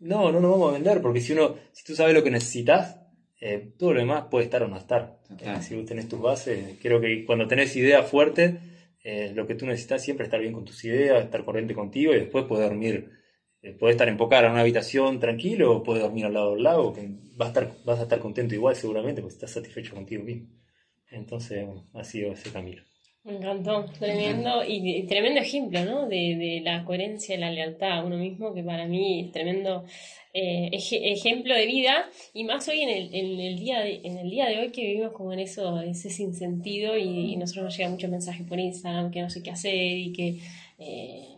[0.00, 3.01] No, no nos vamos a vender, porque si uno, si tú sabes lo que necesitas,
[3.44, 5.18] eh, todo lo demás puede estar o no estar.
[5.40, 8.54] Eh, si vos tenés tus bases, creo que cuando tenés ideas fuertes,
[9.02, 12.14] eh, lo que tú necesitas siempre es estar bien con tus ideas, estar corriente contigo
[12.14, 13.10] y después poder dormir.
[13.80, 17.08] puedes estar empocada en una habitación tranquilo o puedes dormir al lado del lago, que
[17.34, 20.48] vas a estar, vas a estar contento igual seguramente porque estás satisfecho contigo mismo.
[21.10, 22.82] Entonces ha sido ese camino.
[23.24, 26.08] Me encantó, tremendo y, tremendo ejemplo, ¿no?
[26.08, 29.84] De, de, la coherencia y la lealtad a uno mismo, que para mí es tremendo
[30.34, 34.28] eh, ejemplo de vida y más hoy en el, en el, día de, en el
[34.28, 37.92] día de hoy que vivimos como en eso, ese sinsentido y, y nosotros nos llegan
[37.92, 40.40] muchos mensajes por Instagram que no sé qué hacer y que
[40.78, 41.31] eh,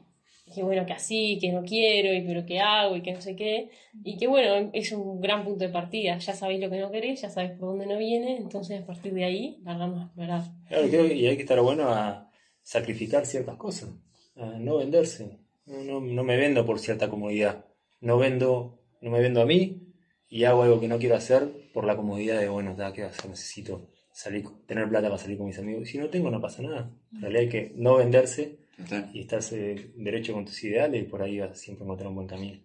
[0.55, 3.35] que bueno, que así, que no quiero, y pero que hago, y que no sé
[3.35, 3.71] qué.
[4.05, 6.19] Y que bueno, es un gran punto de partida.
[6.19, 9.13] Ya sabéis lo que no queréis, ya sabéis por dónde no viene, entonces a partir
[9.15, 10.43] de ahí, vamos a explorar.
[10.69, 12.31] Claro, y hay que estar bueno a
[12.63, 13.91] sacrificar ciertas cosas,
[14.37, 15.39] a no venderse.
[15.67, 17.65] No, no, me vendo por cierta comodidad.
[18.01, 19.95] No vendo, no me vendo a mí
[20.29, 23.31] y hago algo que no quiero hacer por la comodidad de, bueno, ¿qué hacer?
[23.31, 25.89] Necesito salir, tener plata para salir con mis amigos.
[25.89, 26.91] Si no tengo, no pasa nada.
[27.13, 29.11] En realidad hay que no venderse Total.
[29.15, 32.27] y estarse derecho con tus ideales y por ahí vas a siempre encontrar un buen
[32.29, 32.59] camino.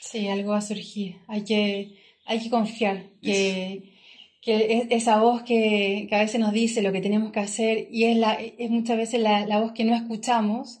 [0.00, 1.16] Sí, algo va a surgir.
[1.26, 3.92] Hay que, hay que confiar que,
[4.40, 7.88] que es- esa voz que, que a veces nos dice lo que tenemos que hacer
[7.90, 10.80] y es, la, es muchas veces la, la voz que no escuchamos,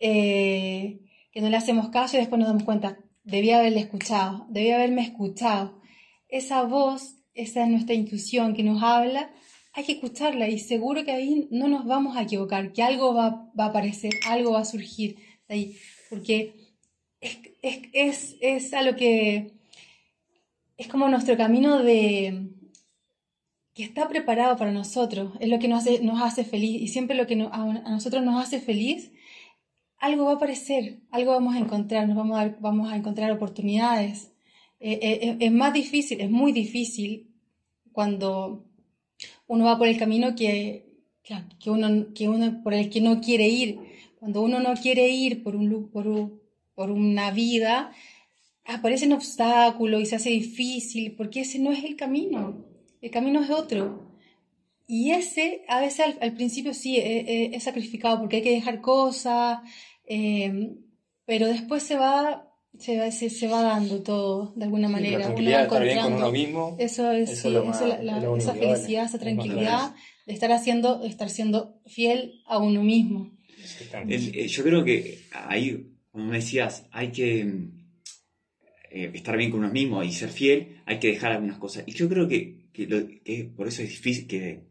[0.00, 1.00] eh,
[1.32, 5.02] que no le hacemos caso y después nos damos cuenta, debía haberle escuchado, debía haberme
[5.02, 5.80] escuchado.
[6.28, 9.30] Esa voz, esa es nuestra intuición que nos habla,
[9.78, 13.48] hay que escucharla y seguro que ahí no nos vamos a equivocar, que algo va,
[13.56, 15.14] a aparecer, algo va a surgir
[15.46, 15.76] de ahí,
[16.10, 16.52] porque
[17.20, 19.52] es, es, es, es a lo que
[20.76, 22.50] es como nuestro camino de
[23.72, 27.16] que está preparado para nosotros, es lo que nos hace, nos hace feliz y siempre
[27.16, 29.12] lo que a, nosotros nos hace feliz,
[29.98, 34.32] algo va a aparecer, algo vamos a encontrar, nos vamos a, vamos a encontrar oportunidades.
[34.80, 37.32] Eh, eh, es más difícil, es muy difícil
[37.92, 38.67] cuando
[39.48, 40.86] uno va por el camino que,
[41.58, 43.78] que, uno, que uno por el que no quiere ir.
[44.20, 46.40] Cuando uno no quiere ir por, un, por, un-
[46.74, 47.92] por una vida,
[48.64, 52.64] aparecen obstáculos y se hace difícil, porque ese no es el camino,
[53.00, 54.06] el camino es otro.
[54.86, 58.80] Y ese, a veces al, principio sí, eh, eh, es sacrificado porque hay que dejar
[58.80, 59.58] cosas,
[60.06, 60.76] eh,
[61.26, 62.47] pero después se va,
[62.78, 65.18] se va, se, se va dando todo de alguna Sí, manera.
[65.18, 66.76] la tranquilidad estar bien con uno mismo.
[66.78, 68.58] eso es, Eso sí, es lo eso más- es la- la- es lo único esa
[68.58, 68.74] vale.
[68.76, 69.94] felicidad, esa tranquilidad
[70.26, 73.36] de estar haciendo, de estar siendo fiel a uno mismo.
[74.08, 77.40] Eh, yo creo que ahí, como me decías, hay que
[78.90, 81.84] eh, estar bien con uno mismo y ser fiel, hay que dejar algunas cosas.
[81.86, 84.62] Y yo creo que, que lo- que por eso es difícil, que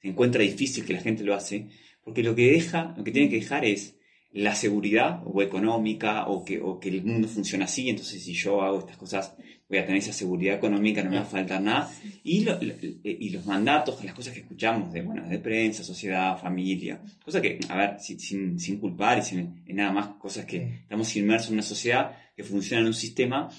[0.00, 1.68] se encuentra difícil que la gente lo hace,
[2.02, 3.96] porque lo que deja, lo que tiene que dejar es
[4.32, 8.62] la seguridad o económica o que, o que el mundo funciona así, entonces si yo
[8.62, 9.34] hago estas cosas
[9.68, 11.90] voy a tener esa seguridad económica, no me va a faltar nada.
[12.24, 16.38] Y, lo- lo- y los mandatos, las cosas que escuchamos de, bueno, de prensa, sociedad,
[16.40, 20.80] familia, cosas que, a ver, sin, sin, culpar y sin en nada más, cosas que
[20.82, 23.50] estamos inmersos en una sociedad que funciona en un sistema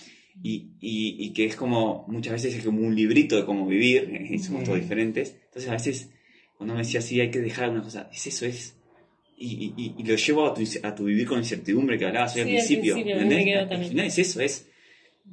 [0.41, 4.09] y, y, y que es como, muchas veces es como un librito de cómo vivir,
[4.11, 5.35] eh, somos todos diferentes.
[5.45, 6.09] Entonces a veces,
[6.57, 8.75] cuando me decía así, hay que dejar algunas cosas, es eso, es...
[9.41, 12.41] Y, y, y lo llevo a tu, a tu vivir con incertidumbre que hablabas hoy
[12.41, 12.93] al Sí, al principio.
[12.95, 13.45] principio, a mí ¿entendés?
[13.45, 14.67] me quedó Al final es eso, es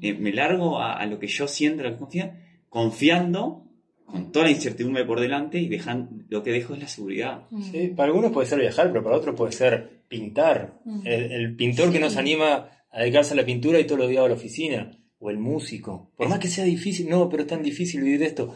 [0.01, 3.65] eh, me largo a, a lo que yo siento, a lo que confía, confiando
[4.05, 7.43] con toda la incertidumbre por delante y dejando, lo que dejo es la seguridad.
[7.73, 10.79] Sí, para algunos puede ser viajar, pero para otros puede ser pintar.
[10.85, 11.01] Mm.
[11.07, 12.03] El, el pintor que Sí.
[12.05, 14.93] nos anima a dedicarse a la pintura y todos los días va a la oficina.
[15.19, 16.13] O el músico.
[16.17, 18.55] Por más que sea difícil, no, pero es tan difícil vivir de esto.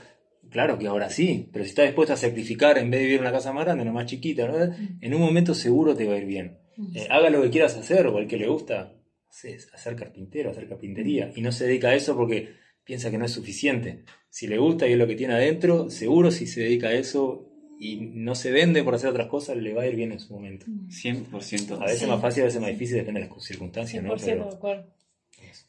[0.50, 3.22] Claro que ahora sí, pero si está dispuesto a sacrificar en vez de vivir en
[3.22, 4.56] una casa más grande, una más chiquita, ¿no?
[5.00, 6.58] en un momento seguro te va a ir bien.
[6.94, 8.92] Eh, haga lo que quieras hacer o el que le gusta,
[9.74, 11.30] hacer carpintero, hacer carpintería.
[11.36, 14.04] Y no se dedica a eso porque piensa que no es suficiente.
[14.28, 17.46] Si le gusta y es lo que tiene adentro, seguro si se dedica a eso
[17.78, 20.32] y no se vende por hacer otras cosas, le va a ir bien en su
[20.32, 20.66] momento.
[20.88, 21.76] 100%.
[21.80, 22.04] A veces Sí.
[22.04, 24.10] es más fácil, a veces más difícil, depende de las circunstancias, ¿no?
[24.16, 24.94] 100% Pero de acuerdo.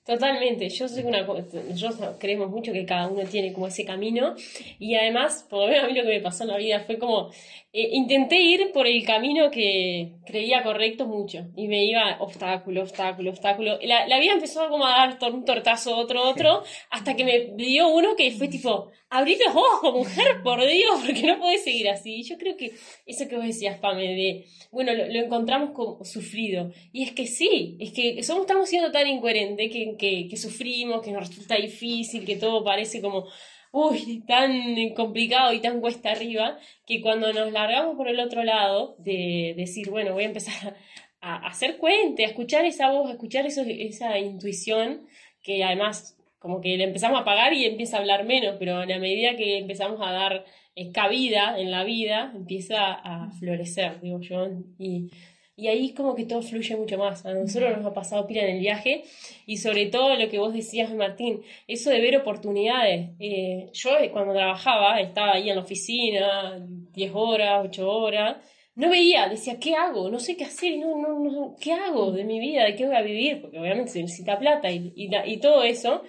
[0.04, 4.34] Totalmente, yo sé que una nosotros creemos mucho que cada uno tiene como ese camino
[4.80, 6.98] y además, por lo menos a mí lo que me pasó en la vida fue
[6.98, 7.30] como
[7.72, 13.30] eh, intenté ir por el camino que creía correcto mucho y me iba obstáculo, obstáculo,
[13.30, 13.78] obstáculo.
[13.84, 17.40] La, la vida empezó como a dar tor- un tortazo, otro, otro, hasta que me
[17.64, 21.88] dio uno que fue tipo, abrí los ojos, mujer, por Dios, porque no podés seguir
[21.90, 22.16] así.
[22.16, 22.74] Y yo creo que
[23.06, 26.72] eso que vos decías, Pame, de, bueno, lo, lo encontramos como sufrido.
[26.92, 31.12] Y es que sí, es que somos, estamos siendo tan incoherentes que, que, sufrimos, que
[31.12, 33.28] nos resulta difícil, que todo parece como,
[33.72, 38.96] uy, tan complicado y tan cuesta arriba, que cuando nos largamos por el otro lado,
[39.00, 40.76] de decir, bueno, voy a empezar
[41.22, 45.08] a, hacer cuente, a escuchar esa voz, a escuchar esa intuición,
[45.44, 48.86] que además como que le empezamos a pagar y empieza a hablar menos, pero a
[48.88, 50.44] la medida que empezamos a dar
[50.76, 54.48] eh, cabida en la vida, empieza a florecer, digo yo,
[54.80, 55.12] y,
[55.56, 57.26] y ahí como que todo fluye mucho más.
[57.26, 59.04] A nosotros nos ha pasado pila en el viaje
[59.46, 63.12] y sobre todo lo que vos decías, Martín, eso de ver oportunidades.
[63.20, 66.58] Eh, yo eh, cuando trabajaba, estaba ahí en la oficina,
[66.94, 68.38] 10 horas, 8 horas,
[68.76, 70.10] no veía, decía, ¿qué hago?
[70.10, 72.64] No sé qué hacer, no, no, no, ¿qué hago de mi vida?
[72.64, 73.42] ¿De qué voy a vivir?
[73.42, 76.04] Porque obviamente se necesita plata y, y, y todo eso.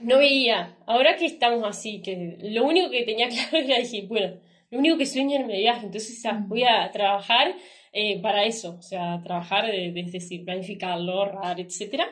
[0.00, 0.76] No veía.
[0.86, 4.38] Ahora que estamos así, que lo único que tenía claro era decir, bueno,
[4.70, 7.54] lo único que sueño es mi viaje, entonces voy a trabajar
[7.92, 12.08] eh, para eso, o sea, trabajar, de, de- es decir, planificarlo, ahorrar, etcétera.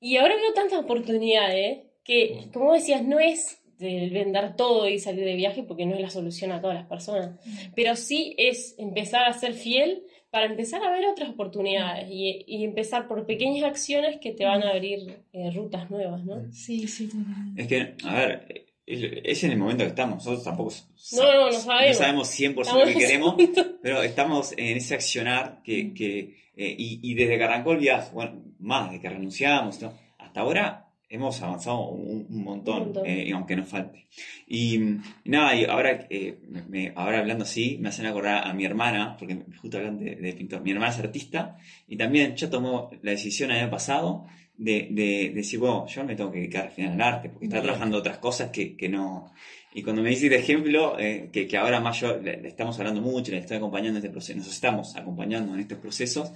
[0.00, 5.24] Y ahora veo tantas oportunidades que, como decías, no es de vender todo y salir
[5.24, 7.38] de viaje porque no es la solución a todas las personas,
[7.74, 12.64] pero sí es empezar a ser fiel para empezar a ver otras oportunidades y, y
[12.64, 16.50] empezar por pequeñas acciones que te van a abrir eh, rutas nuevas, ¿no?
[16.52, 17.08] Sí, sí.
[17.56, 20.16] Es que, a ver, es en el momento que estamos.
[20.16, 20.72] Nosotros tampoco
[21.12, 21.88] no, no, no sabemos.
[21.88, 23.34] No sabemos 100% lo que queremos,
[23.82, 28.42] pero estamos en ese accionar que, que eh, y, desde que arrancó el viaje, bueno,
[28.58, 29.78] más de que renunciamos,
[30.18, 34.06] hasta ahora hemos avanzado un, montón, eh, aunque nos falte.
[34.46, 34.78] Y,
[35.24, 39.38] nada, y ahora, eh, me, ahora hablando así, me hacen acordar a mi hermana, porque
[39.60, 43.58] justo hablando de, pintor, mi hermana es artista, y también ya tomó la decisión el
[43.58, 44.26] año pasado
[44.62, 47.62] de, de, decir, bueno, yo me tengo que dedicar al final al arte, porque está
[47.62, 49.32] trabajando otras cosas que, que no...
[49.74, 53.00] Y cuando me dice de ejemplo, eh, que, que, ahora más yo le, estamos hablando
[53.00, 56.30] mucho, le estoy acompañando en este proceso, nos estamos acompañando en estos procesos,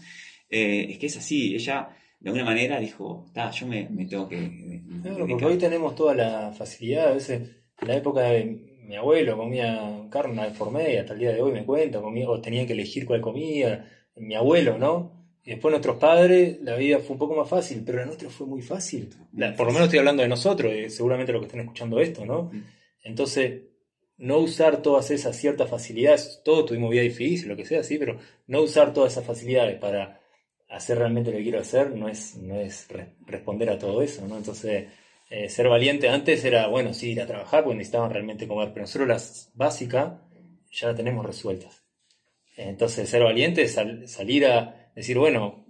[0.49, 1.89] es que es así, ella
[2.21, 4.83] de alguna manera dijo, yo me, tengo que...
[5.03, 7.43] Claro, porque hoy tenemos toda la facilidad, a veces
[7.81, 11.43] en la época de mi abuelo comía carne de formé y hasta el día de
[11.43, 13.85] hoy me cuenta, comía, o tenía que elegir cuál comía,
[14.17, 15.16] mi abuelo, ¿no?
[15.47, 18.49] Y después nuestros padres, la vida fue un poco más fácil, pero la nuestra fue
[18.49, 19.09] muy fácil.
[19.57, 22.51] por lo menos estoy hablando de nosotros, y seguramente los que están escuchando esto, ¿no?
[23.05, 23.63] Entonces,
[24.19, 28.19] no usar todas esas ciertas facilidades, todos tuvimos vida difícil, lo que sea, sí, pero
[28.49, 30.21] no usar todas esas facilidades para
[30.69, 32.89] hacer realmente lo que quiero hacer no es, no es
[33.25, 34.37] responder a todo eso, ¿no?
[34.37, 34.89] Entonces,
[35.31, 38.83] eh, ser valiente antes era, bueno, sí, ir a trabajar porque necesitaban realmente comer, pero
[38.83, 40.15] nosotros las básicas
[40.73, 41.85] ya las tenemos resueltas.
[42.57, 45.65] Entonces, ser valiente es salir a decir, bueno,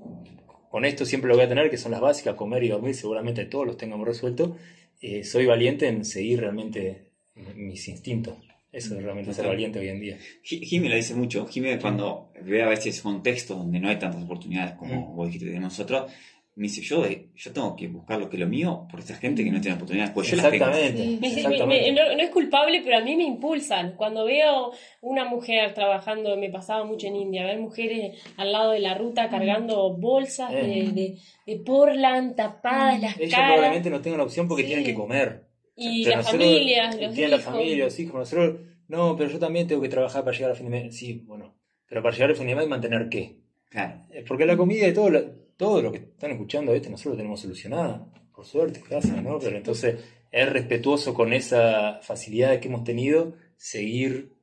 [0.70, 3.44] con esto siempre lo voy a tener, que son las básicas, comer y dormir, seguramente
[3.44, 4.56] todos los tengamos resuelto.
[5.00, 7.10] Eh, soy valiente en seguir realmente
[7.54, 8.34] mis instintos.
[8.72, 10.18] Eso es realmente ser valiente hoy en día.
[10.42, 11.46] Jimmy lo dice mucho.
[11.46, 15.60] Jimmy cuando ve a veces contextos donde no hay tantas oportunidades como vos dijiste de
[15.60, 16.12] nosotros,
[16.56, 19.44] me dice, yo, yo tengo que buscar lo que es lo mío por esta gente
[19.44, 20.14] que no tiene oportunidades.
[20.14, 21.18] Pues yo exactamente.
[21.20, 23.94] no, es culpable, pero a mí me impulsan.
[23.94, 28.80] Cuando veo una mujer trabajando, me pasaba mucho en India, ver mujeres al lado de
[28.80, 34.48] la ruta cargando bolsas de, de, de, Portland tapadas las Ellas probablemente no tengan opción
[34.48, 35.44] porque tienen que comer.
[35.76, 38.14] Y la familia, los Tienen la familia, los hijos.
[38.14, 40.96] Nosotros, no, pero yo también tengo que trabajar para llegar al fin de mes.
[40.96, 41.54] Sí, bueno.
[41.86, 43.40] Pero para llegar al fin de mes y mantener qué.
[43.68, 44.06] Claro.
[44.10, 45.10] Eh, porque la comida y todo,
[45.56, 48.12] todo lo que están escuchando este nosotros lo tenemos solucionado.
[48.34, 49.38] Por suerte, gracias, ¿no?
[49.38, 49.96] Pero entonces
[50.30, 54.36] es respetuoso con esa facilidad que hemos tenido seguir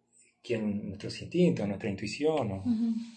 [0.44, 2.64] quien, nuestros instintos, nuestra intuición o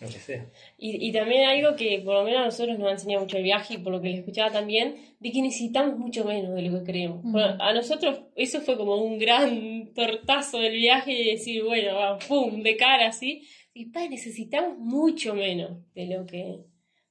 [0.01, 0.49] lo que sea.
[0.79, 3.43] Y, y, también algo que por lo menos a nosotros nos ha enseñado mucho el
[3.43, 6.79] viaje y por lo que les escuchaba también, de que necesitamos mucho menos de lo
[6.79, 7.25] que creemos.
[7.35, 12.77] a nosotros eso fue como un gran tortazo del viaje y decir, bueno, pum, de
[12.77, 13.43] cara así.
[13.75, 16.61] Y pa, necesitamos mucho menos de lo que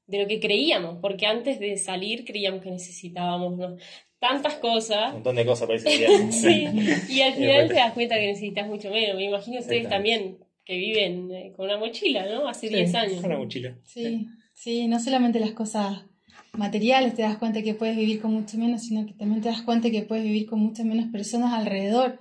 [0.08, 3.78] de lo que creíamos, porque antes de salir creíamos que necesitábamos ¿no?
[4.20, 5.10] tantas cosas.
[5.10, 5.80] Un montón de cosas para
[6.32, 6.68] Sí,
[7.10, 9.16] y al final te das cuenta que necesitas mucho menos.
[9.16, 12.48] Me imagino ustedes también que viven eh, con una mochila, ¿no?
[12.48, 13.22] Hace 10 años.
[13.22, 13.78] Con una mochila.
[13.84, 16.06] Sí, sí, no solamente las cosas
[16.54, 19.62] materiales te das cuenta que puedes vivir con mucho menos, sino que también te das
[19.62, 22.20] cuenta que puedes vivir con muchas menos personas alrededor.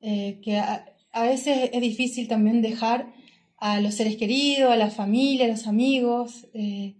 [0.00, 0.84] Eh, que a,
[1.22, 3.12] veces es difícil también dejar
[3.56, 6.46] a los seres queridos, a la familia, a los amigos.
[6.54, 6.94] Eh,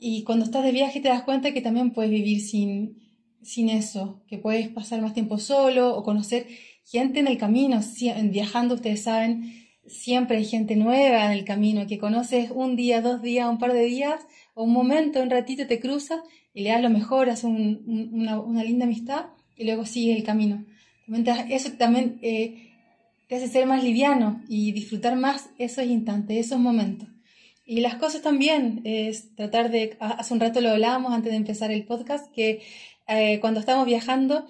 [0.00, 2.98] y cuando estás de viaje te das cuenta que también puedes vivir sin,
[3.42, 6.46] sin eso, que puedes pasar más tiempo solo o conocer
[6.86, 7.80] gente en el camino.
[8.24, 13.20] Viajando, ustedes saben, siempre hay gente nueva en el camino, que conoces un día, dos
[13.20, 16.20] días, un par de días, o un momento, un ratito te cruzas
[16.54, 20.64] y le das lo mejor, haces una, linda amistad y luego sigue el camino.
[21.50, 22.70] Eso también eh,
[23.28, 27.08] te hace ser más liviano y disfrutar más esos instantes, esos momentos.
[27.70, 31.70] Y las cosas también, es tratar de, hace un rato lo hablábamos antes de empezar
[31.70, 32.62] el podcast, que
[33.06, 34.44] eh, cuando estamos viajando,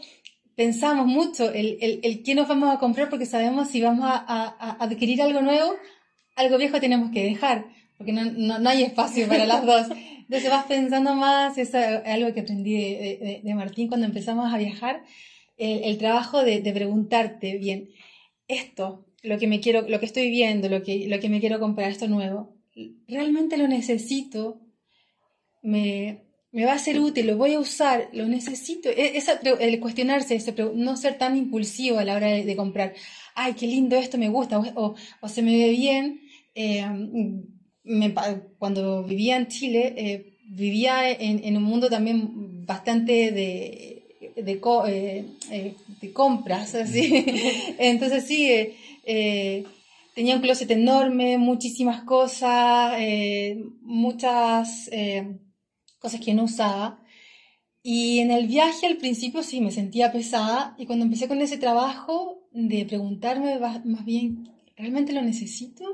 [0.54, 5.20] pensamos mucho el, el, qué nos vamos a comprar porque sabemos si vamos a, adquirir
[5.20, 5.74] algo nuevo,
[6.34, 7.66] algo viejo tenemos que dejar,
[7.98, 9.88] porque no, no, hay espacio para las dos.
[10.20, 15.02] Entonces vas pensando más, es algo que aprendí de, de, Martín cuando empezamos a viajar,
[15.58, 17.90] el, trabajo de, preguntarte bien,
[18.48, 21.60] esto, lo que me quiero, lo que estoy viendo, lo que, lo que me quiero
[21.60, 22.58] comprar, esto nuevo,
[23.08, 24.60] ¿realmente lo necesito?
[25.62, 28.88] Me, me va a ser útil, lo voy a usar, lo necesito.
[28.88, 29.22] E,
[29.60, 30.38] el cuestionarse,
[30.74, 32.94] no ser tan impulsivo a la hora de, comprar.
[33.34, 34.96] Ay, qué lindo esto, me gusta, o,
[35.28, 36.20] se me ve bien.
[36.54, 36.84] Eh,
[38.58, 44.04] cuando vivía en Chile, eh, vivía en, un mundo también bastante de,
[44.36, 47.24] de, eh, de compras, así.
[47.78, 48.74] Entonces sí,
[50.20, 52.92] tenía un closet enorme, muchísimas cosas,
[53.80, 54.90] muchas
[55.98, 57.02] cosas que no usaba.
[57.82, 61.56] Y en el viaje al principio sí me sentía pesada y cuando empecé con ese
[61.56, 64.46] trabajo de preguntarme más bien,
[64.76, 65.84] ¿realmente lo necesito?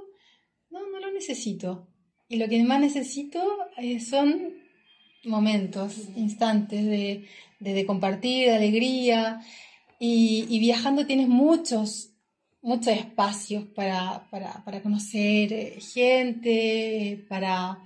[0.71, 1.87] No, no lo necesito.
[2.29, 3.41] Y lo que más necesito
[3.77, 4.55] eh, son
[5.23, 7.27] momentos, instantes de,
[7.61, 9.41] de, compartir, de alegría.
[10.01, 12.16] Y, y viajando tienes muchos,
[12.67, 17.79] muchos espacios para, para, para conocer eh, gente, para,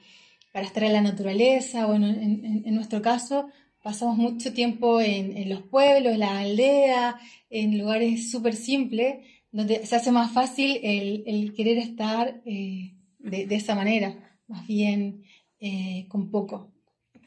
[0.52, 1.84] para estar en la naturaleza.
[1.84, 3.50] Bueno, en, en, nuestro caso
[3.82, 7.20] pasamos mucho tiempo en, los pueblos, en la aldea,
[7.50, 9.18] en lugares súper simples,
[9.52, 14.66] donde se hace más fácil el, el querer estar eh, de, de, esa manera, más
[14.66, 15.24] bien
[15.60, 16.72] eh, con poco.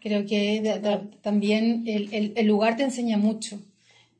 [0.01, 0.81] Creo que
[1.21, 3.59] también el, el, lugar te enseña mucho.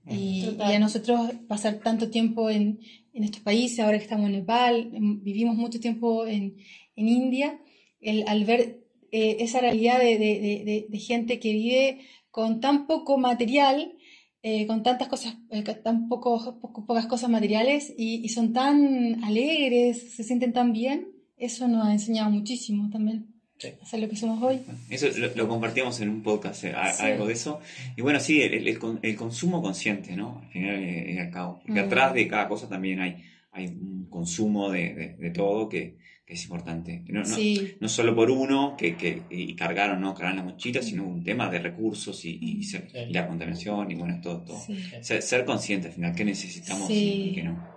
[0.07, 2.79] Y, y, a nosotros pasar tanto tiempo en,
[3.13, 4.91] en, estos países, ahora que estamos en Nepal,
[5.21, 6.57] vivimos mucho tiempo en,
[6.95, 7.59] en India,
[8.01, 12.01] el, al ver eh, esa realidad de, de, de, gente que vive
[12.31, 13.93] con tan poco material,
[14.41, 19.23] eh, con tantas cosas, eh, tan poco, poco, pocas cosas materiales y, y, son tan
[19.23, 23.32] alegres, se sienten tan bien, eso nos ha enseñado muchísimo también.
[23.57, 23.69] Sí.
[23.81, 24.61] Hacer lo que somos hoy.
[24.89, 27.03] Eso lo, lo compartíamos en un podcast, eh, sí.
[27.03, 27.61] algo de eso.
[27.95, 30.41] Y bueno, sí, el, el, el consumo consciente, ¿no?
[30.43, 31.61] Al final y al cabo.
[31.65, 31.85] Porque mm.
[31.85, 36.33] atrás de cada cosa también hay, hay un consumo de, de, de todo que, que
[36.33, 37.03] es importante.
[37.07, 37.75] No, no, sí.
[37.79, 40.13] no, solo por uno que, que y cargaron, ¿no?
[40.13, 42.97] cargaron la mochila, sino un tema de recursos y, y, ser, sí.
[43.09, 44.41] y la contaminación y bueno, todo.
[44.41, 44.59] todo.
[44.59, 44.77] Sí.
[45.01, 47.72] Ser, ser, consciente al final, qué necesitamos y qué no.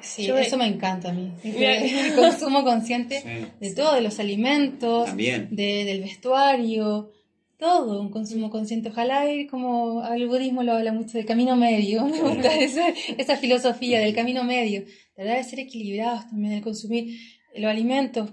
[0.00, 1.32] Sí, Yo, eso me encanta a mí.
[1.42, 5.48] El consumo consciente de todo, de los alimentos, También.
[5.50, 7.10] De, del vestuario,
[7.58, 8.88] todo, un consumo consciente.
[8.90, 12.04] Ojalá ir como el budismo lo habla mucho del camino medio.
[12.04, 14.84] Me gusta esa, esa filosofía del camino medio.
[15.16, 17.18] La verdad de ser equilibrados también, de consumir
[17.56, 18.30] los alimentos.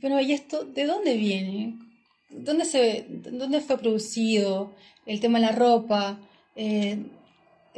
[0.00, 1.78] Pero, ¿y esto de dónde viene?
[2.30, 4.72] ¿Dónde, se, dónde fue producido?
[5.06, 6.18] El tema de la ropa.
[6.56, 6.98] Eh,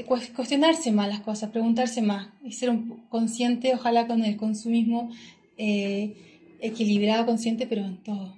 [0.05, 5.11] cuestionarse más las cosas, preguntarse más y ser un, consciente, ojalá con el consumismo
[5.57, 6.15] eh,
[6.61, 8.37] equilibrado, consciente, pero en todo.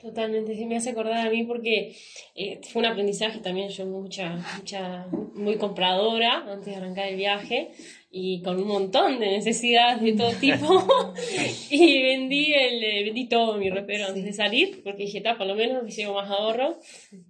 [0.00, 1.96] Totalmente, sí me hace acordar a mí porque
[2.36, 7.70] eh, fue un aprendizaje también, yo mucha, mucha, muy compradora antes de arrancar el viaje
[8.10, 10.66] y con un montón de necesidades de todo tipo
[11.70, 14.08] y vendí el eh, vendí todo mi ropero sí.
[14.08, 16.78] antes de salir porque dije está por lo menos me llevo más ahorro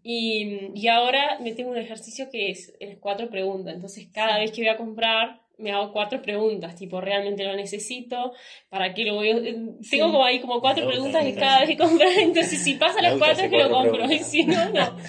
[0.05, 4.53] y, y ahora me tengo un ejercicio que es, es cuatro preguntas entonces cada vez
[4.53, 8.33] que voy a comprar me hago cuatro preguntas, tipo, ¿realmente lo necesito?
[8.69, 9.39] ¿Para qué lo voy a...?
[9.83, 9.91] Sí.
[9.91, 13.19] Tengo como ahí como cuatro preguntas de cada vez que comprar, entonces si pasa las
[13.19, 14.97] cuatro es que lo compro, y si no, no.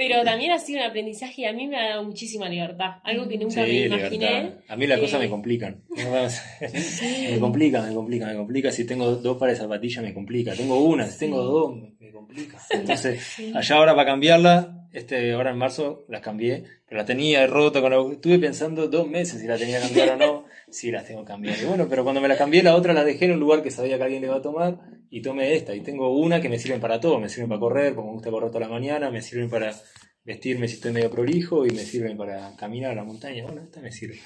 [0.00, 3.28] Pero también ha sido un aprendizaje y a mí me ha dado muchísima libertad, algo
[3.28, 4.30] que nunca sí, me imaginé.
[4.30, 4.64] Libertad.
[4.68, 5.02] A mí las eh...
[5.02, 5.82] cosas me complican.
[7.30, 8.72] me complica, me complica, me complica.
[8.72, 10.54] Si tengo dos pares de zapatillas me complica.
[10.54, 12.58] Tengo una, si tengo dos me complica.
[12.70, 13.52] Entonces, sí.
[13.54, 17.90] allá ahora para cambiarla, este, ahora en marzo las cambié, pero las tenía roto, con
[17.90, 18.14] la...
[18.14, 21.56] estuve pensando dos meses si la tenía que cambiar o no, sí las tengo cambiar.
[21.60, 23.70] Y bueno, pero cuando me la cambié, la otra la dejé en un lugar que
[23.70, 24.78] sabía que alguien le iba a tomar
[25.10, 25.74] y tomé esta.
[25.74, 28.30] Y tengo una que me sirven para todo, me sirven para correr, porque me gusta
[28.30, 29.74] correr toda la mañana, me sirven para
[30.24, 33.44] vestirme si estoy medio prolijo y me sirven para caminar a la montaña.
[33.44, 34.18] Bueno, esta me sirve.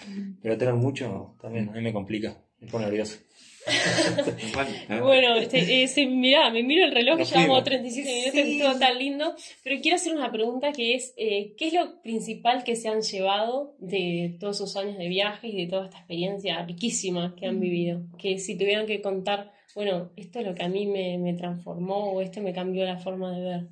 [0.43, 3.19] Pero tener mucho también a mí me complica, me pone nervioso.
[5.03, 8.59] bueno, este, eh, mirá, me miro el reloj, que llevamos 37 minutos, sí.
[8.59, 12.65] todo tan lindo, pero quiero hacer una pregunta que es, eh, ¿qué es lo principal
[12.65, 16.65] que se han llevado de todos esos años de viaje y de toda esta experiencia
[16.65, 18.03] riquísima que han vivido?
[18.19, 22.13] Que si tuvieran que contar, bueno, esto es lo que a mí me, me transformó
[22.13, 23.69] o esto me cambió la forma de ver.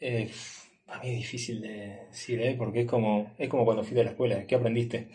[0.00, 0.30] Eh,
[0.88, 2.54] a mí es difícil de decir, ¿eh?
[2.56, 4.46] porque es como, es como cuando fui a la escuela.
[4.46, 5.08] ¿Qué aprendiste?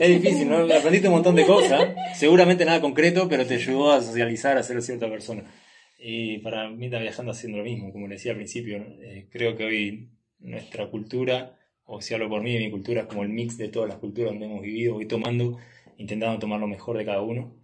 [0.00, 0.58] es difícil, ¿no?
[0.58, 1.94] Aprendiste un montón de cosas.
[2.14, 5.42] Seguramente nada concreto, pero te ayudó a socializar, a ser cierta persona.
[5.98, 8.76] Y para mí está viajando haciendo lo mismo, como le decía al principio.
[9.02, 13.24] Eh, creo que hoy nuestra cultura, o si hablo por mí, mi cultura es como
[13.24, 15.58] el mix de todas las culturas donde hemos vivido, voy tomando,
[15.98, 17.56] intentando tomar lo mejor de cada uno,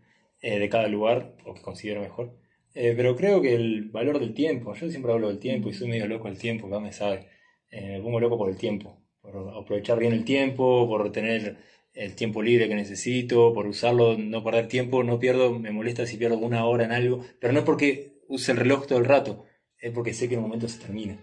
[0.43, 2.35] eh, de cada lugar, o que considero mejor
[2.77, 5.89] eh, pero creo que el valor del tiempo, yo siempre hablo del tiempo y soy
[5.89, 7.27] medio loco del tiempo, ya me sabe.
[7.71, 11.57] Eh, me pongo loco por el tiempo, por aprovechar bien el tiempo, por tener
[11.95, 16.19] el tiempo libre que necesito, por usarlo, no perder tiempo, no pierdo, me molesta si
[16.19, 19.47] pierdo una hora en algo, pero no es porque use el reloj todo el rato,
[19.81, 21.19] es porque sé que en un momento se termina.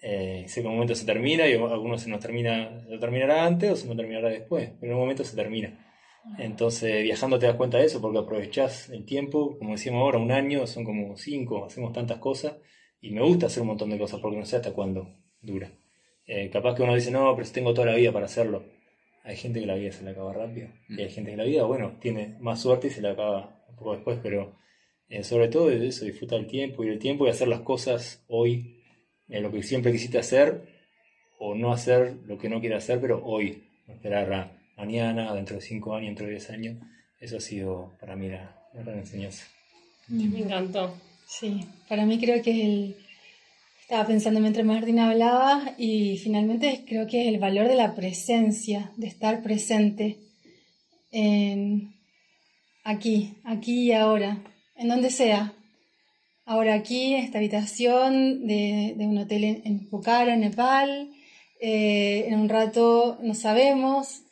[0.00, 3.44] Eh, sé que en un momento se termina y algunos se nos termina, lo terminará
[3.44, 5.93] antes o se nos terminará después, pero en un momento se termina.
[6.38, 10.32] Entonces, viajando te das cuenta de eso porque aprovechás el tiempo, como decíamos ahora, un
[10.32, 12.56] año, son como cinco, hacemos tantas cosas
[13.00, 15.08] y me gusta hacer un montón de cosas porque no sé hasta cuándo
[15.42, 15.70] dura.
[16.26, 18.64] Eh, capaz que uno dice, no, pero tengo toda la vida para hacerlo.
[19.22, 21.64] Hay gente que la vida se le acaba rápido y hay gente que la vida,
[21.64, 24.56] bueno, tiene más suerte y se le acaba un poco después, pero
[25.08, 28.24] eh, sobre todo es eso, disfrutar el tiempo y el tiempo y hacer las cosas
[28.28, 28.82] hoy,
[29.28, 30.62] eh, lo que siempre quisiste hacer
[31.38, 35.56] o no hacer lo que no quieres hacer, pero hoy, no esperar a mañana, dentro
[35.56, 36.76] de 5 años, dentro de 10 años.
[37.20, 39.44] Eso ha sido para mí la, la gran enseñanza.
[40.08, 40.94] Me encantó.
[41.26, 42.96] Sí, para mí creo que el,
[43.84, 48.90] Estaba pensando mientras Martín hablaba y finalmente creo que es el valor de la presencia,
[48.96, 50.16] de estar presente
[51.12, 51.94] en,
[52.82, 54.42] aquí, aquí y ahora,
[54.74, 55.52] en donde sea.
[56.46, 61.10] Ahora aquí, esta habitación de, un hotel en, en Pokhara, en Nepal,
[61.60, 64.22] eh, en un rato no sabemos,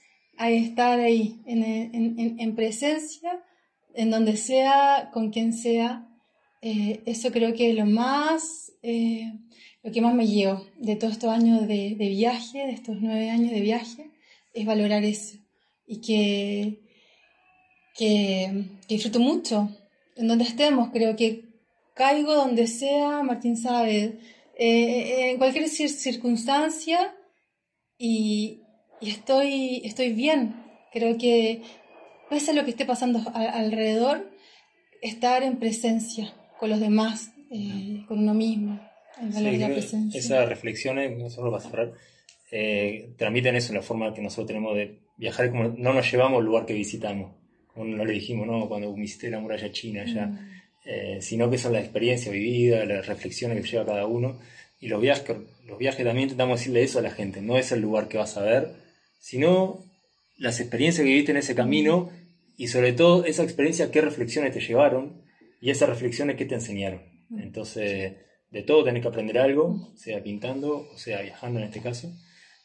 [0.43, 3.41] hay estar ahí, en, presencia,
[3.95, 6.09] en donde sea, con quien sea.
[6.63, 9.33] Eh, eso creo que es lo más, eh,
[9.85, 13.53] lo que más me llevo de todos estos años de, viaje, de estos nueve años
[13.53, 14.11] de viaje,
[14.53, 15.39] es valorar eso.
[15.87, 16.81] Y que,
[17.95, 19.71] que, que disfruto mucho,
[20.17, 21.45] en donde estemos, creo que
[21.95, 24.19] caigo donde sea, Martín sabe,
[24.59, 27.15] eh, en cualquier circunstancia
[27.97, 28.62] y,
[29.11, 30.57] estoy, estoy bien.
[30.93, 31.63] Creo que
[32.29, 34.31] pese a lo que esté pasando alrededor,
[35.01, 38.81] estar en presencia con los demás, eh, con uno mismo.
[40.15, 41.93] Esas reflexiones, nosotros para cerrar,
[42.51, 46.45] eh, transmiten eso, la forma que nosotros tenemos de viajar, como no nos llevamos al
[46.45, 47.33] lugar que visitamos,
[47.67, 48.69] como no le dijimos, ¿no?
[48.69, 50.27] cuando visité la muralla china, ya.
[50.27, 50.53] Mm.
[50.85, 54.39] Eh, sino que son la experiencia vivida, las reflexiones que lleva cada uno.
[54.81, 57.81] Y los viajes, los viajes también intentamos decirle eso a la gente, no es el
[57.81, 58.82] lugar que vas a ver,
[59.23, 59.85] sino
[60.37, 62.11] las experiencias que viviste en ese camino
[62.57, 65.23] y sobre todo esa experiencia, qué reflexiones te llevaron
[65.61, 67.03] y esas reflexiones que te enseñaron.
[67.39, 68.15] Entonces,
[68.51, 72.13] de todo tenés que aprender algo, sea pintando o sea viajando en este caso,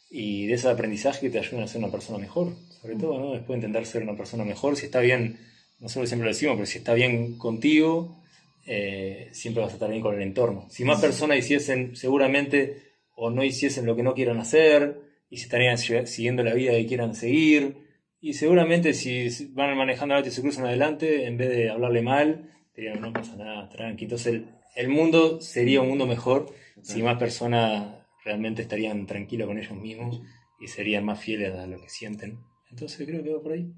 [0.09, 3.33] y de ese aprendizaje te ayudan a ser una persona mejor, sobre todo, ¿no?
[3.33, 5.37] Después intentar ser una persona mejor, si está bien
[5.79, 8.23] nosotros siempre lo decimos, pero si está bien contigo,
[8.65, 10.65] eh, siempre vas a estar bien con el entorno.
[10.71, 15.43] Si más personas hiciesen, seguramente, o no hiciesen lo que no quieran hacer, y se
[15.43, 17.87] estarían siguiendo la vida que quieran seguir,
[18.19, 22.49] y seguramente si van manejando la y se cruzan adelante, en vez de hablarle mal,
[22.75, 24.05] dirían, no pasa nada, tranqui.
[24.05, 29.57] Entonces el, el mundo sería un mundo mejor si más personas realmente estarían tranquilos con
[29.57, 30.21] ellos mismos
[30.59, 32.39] y serían más fieles a lo que sienten.
[32.69, 33.71] Entonces creo que va por ahí.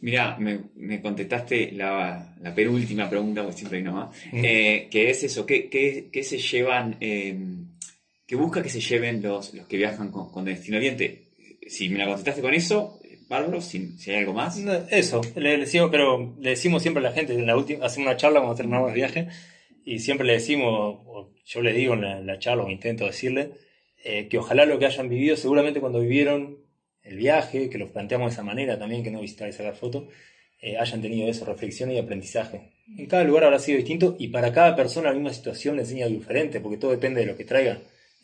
[0.00, 5.10] Mira, me, me, contestaste la, la, penúltima pregunta, porque siempre hay una más, eh, que
[5.10, 7.36] es eso, ¿qué, qué, qué se llevan, eh,
[8.26, 11.28] qué busca que se lleven los, los que viajan con, con, Destino Oriente?
[11.68, 14.58] Si me la contestaste con eso, bárbaro, si, si hay algo más.
[14.90, 18.16] eso, le, decimos, pero le decimos siempre a la gente, en la última, hacemos una
[18.16, 19.28] charla cuando terminamos el viaje,
[19.84, 23.52] y siempre le decimos, o yo le digo en la, charla, o intento decirle,
[24.04, 26.58] eh, que ojalá lo que hayan vivido, seguramente cuando vivieron
[27.02, 30.04] el viaje, que lo planteamos de esa manera también, que no visitar y sacar fotos,
[30.60, 32.72] eh, hayan tenido eso, reflexión y aprendizaje.
[32.96, 36.06] En cada lugar habrá sido distinto y para cada persona la misma situación le enseña
[36.06, 37.80] diferente, porque todo depende de lo que traiga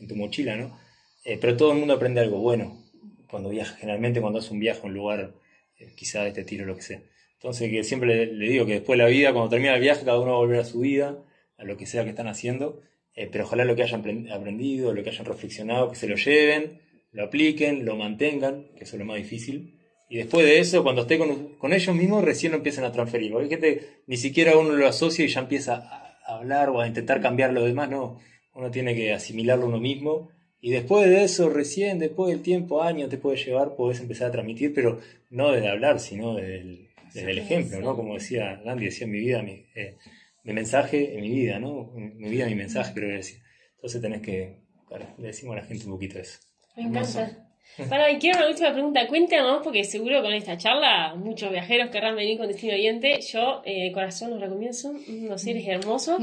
[0.06, 0.78] tu mochila, ¿no?
[1.24, 2.82] Eh, pero todo el mundo aprende algo bueno
[3.28, 5.32] cuando viaja, generalmente cuando hace un viaje a un lugar,
[5.78, 7.02] eh, quizá de este tiro, lo que sea.
[7.34, 10.18] Entonces, que siempre le, digo que después de la vida, cuando termina el viaje, cada
[10.18, 11.18] uno va a volver a su vida,
[11.58, 12.82] a lo que sea que están haciendo,
[13.14, 14.00] pero ojalá lo que hayan
[14.30, 16.80] aprendido, lo que hayan reflexionado, que se lo lleven
[17.12, 19.78] lo apliquen, lo mantengan, que eso es lo más difícil.
[20.08, 23.32] Y después de eso, cuando esté con, ellos mismos, recién lo empiezan a transferir.
[23.32, 27.20] Porque gente, ni siquiera uno lo asocia y ya empieza a hablar o a intentar
[27.20, 27.90] cambiar lo demás.
[27.90, 28.18] No,
[28.54, 30.30] uno tiene que asimilarlo uno mismo.
[30.60, 34.32] Y después de eso, recién, después del tiempo, años te puede llevar, puedes empezar a
[34.32, 35.00] transmitir, pero
[35.30, 37.96] no desde hablar, sino desde el, ejemplo, ¿no?
[37.96, 39.96] Como decía Gandhi, decía mi vida, mi, eh,
[40.44, 41.90] mi mensaje, en mi vida, ¿no?
[41.94, 43.42] Mi vida, mi mensaje, creo que decía.
[43.74, 46.38] Entonces tenés que, claro, le decimos a la gente un poquito eso.
[46.76, 47.51] Me encanta.
[47.88, 49.06] Para, y quiero una última pregunta.
[49.06, 53.20] Cuéntanos, porque seguro con esta charla muchos viajeros querrán venir con Destino Oriente.
[53.20, 56.20] Yo, eh, corazón, los recomiendo, son unos seres hermosos.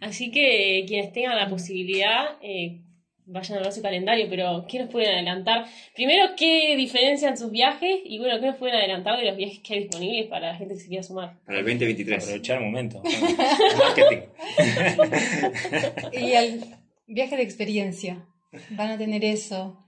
[0.00, 2.82] Así que eh, quienes tengan la posibilidad, eh,
[3.26, 4.26] vayan a ver su calendario.
[4.30, 5.66] Pero, ¿qué nos pueden adelantar?
[5.94, 7.98] Primero, ¿qué diferencian sus viajes?
[8.04, 10.74] Y bueno, ¿qué nos pueden adelantar de los viajes que hay disponibles para la gente
[10.74, 11.36] que se quiera sumar?
[11.44, 12.22] Para el 2023.
[12.22, 13.02] Aprovechar el momento.
[13.78, 14.28] marketing.
[16.12, 16.60] y el
[17.08, 18.24] viaje de experiencia.
[18.70, 19.81] Van a tener eso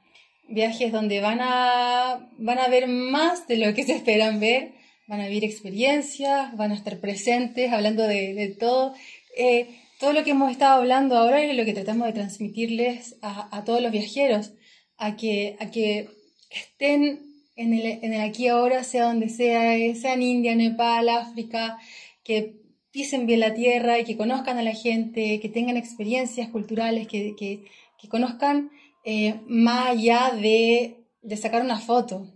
[0.48, 4.72] viajes donde van a, van a ver más de lo que se esperan ver,
[5.06, 8.94] van a vivir experiencias, van a estar presentes, hablando de, todo.
[9.36, 9.68] Eh,
[9.98, 13.80] todo lo que hemos estado hablando ahora es lo que tratamos de transmitirles a, todos
[13.80, 14.52] los viajeros,
[14.98, 16.08] a que, a que
[16.50, 17.22] estén
[17.56, 21.78] en el, en el aquí ahora, sea donde sea, eh, sea en India, Nepal, África,
[22.22, 22.56] que
[22.90, 27.34] pisen bien la tierra y que conozcan a la gente, que tengan experiencias culturales, que,
[27.36, 28.70] que conozcan
[29.04, 32.26] eh, más allá de, de, sacar una foto.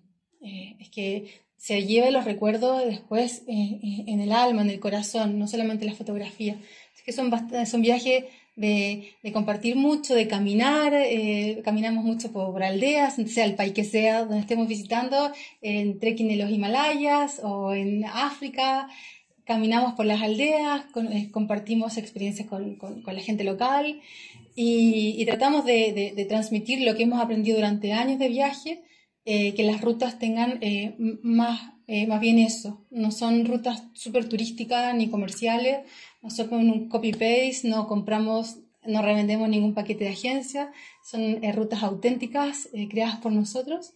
[0.42, 5.38] Eh, es que se lleve los recuerdos después eh, en el alma, en el corazón,
[5.38, 6.60] no solamente la fotografía.
[6.94, 7.32] Es que son,
[7.66, 10.92] son viajes de, de, compartir mucho, de caminar,
[11.64, 16.36] caminamos mucho por, aldeas, sea el país que sea donde estemos visitando, en trekking de
[16.36, 18.88] los Himalayas o en África,
[19.44, 20.84] caminamos por las aldeas,
[21.30, 24.00] compartimos experiencias con, con, con, la gente local
[24.66, 28.82] y, y tratamos de, de- de transmitir lo que hemos aprendido durante años de viaje,
[29.24, 31.56] eh, que las rutas tengan eh, más,
[31.86, 32.70] eh, más bien eso.
[32.90, 35.76] No son rutas súper turísticas ni comerciales,
[36.22, 40.72] no son un copy-paste, no compramos, no revendemos ningún paquete de agencia,
[41.10, 43.92] son eh, rutas auténticas eh, creadas por nosotros.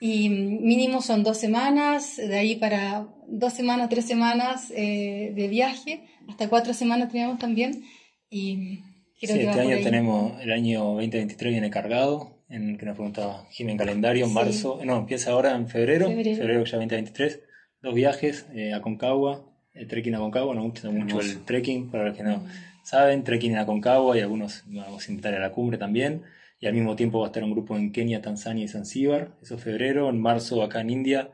[0.00, 5.48] Y mm, mínimo son dos semanas, de ahí para dos semanas, tres semanas eh, de
[5.48, 5.92] viaje,
[6.28, 7.82] hasta cuatro semanas tenemos también.
[8.30, 8.78] Y
[9.20, 9.82] creo Sí, este año ahí.
[9.84, 14.34] tenemos, el año 2023 viene cargado, en que nos preguntaba Jimmy en calendario, en Sí.
[14.34, 16.36] marzo, no, empieza ahora en febrero, Febrero.
[16.36, 17.40] febrero, ya 2023,
[17.82, 22.06] dos viajes eh, a Concagua, el trekking a Concagua, nos gusta mucho el trekking, para
[22.06, 22.42] los que no
[22.82, 26.22] saben, trekking a Concagua y algunos vamos a invitar a la cumbre también,
[26.58, 29.54] y al mismo tiempo va a estar un grupo en Kenia, Tanzania y Zanzíbar, eso
[29.54, 31.30] es febrero, en marzo acá en India,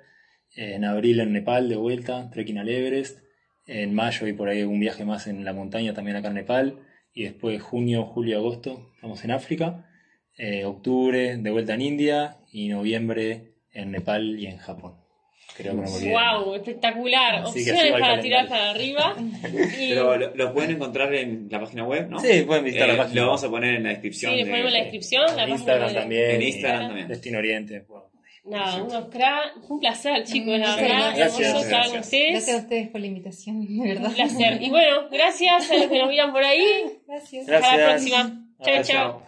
[0.54, 3.20] eh, en abril en Nepal de vuelta, trekking al Everest,
[3.66, 6.78] en mayo y por ahí un viaje más en la montaña también acá en Nepal,
[7.16, 9.90] y después junio, julio, agosto estamos en África,
[10.38, 14.94] eh, octubre de vuelta en India y noviembre en Nepal y en Japón.
[15.56, 16.44] Creo que no.
[16.44, 16.54] ¡Wow!
[16.56, 17.36] Espectacular.
[17.36, 19.16] Así Opciones para tirar para arriba.
[19.78, 22.18] Y, Pero lo, lo pueden encontrar en la página web, ¿no?
[22.20, 23.20] Sí, pueden visitar Eh, la página.
[23.22, 24.32] Lo vamos a poner en la descripción.
[24.32, 25.24] sí, de- ponemos en la descripción.
[25.36, 26.30] La en Instagram de- también.
[26.32, 27.08] En Instagram también.
[27.08, 27.84] Destino Oriente.
[27.88, 28.04] bueno.
[28.48, 29.40] Nada, unos cra...
[29.68, 31.12] Un placer, chicos, la Sí, verdad.
[31.16, 32.04] gracias, hermoso estar con gracias.
[32.04, 32.30] ustedes.
[32.32, 34.08] Gracias a ustedes por la invitación, de verdad.
[34.08, 34.62] Un placer.
[34.62, 36.98] Y bueno, gracias a los que nos miran por ahí.
[37.06, 37.48] Gracias.
[37.48, 38.42] Hasta la próxima.
[38.62, 39.25] Chao, chao.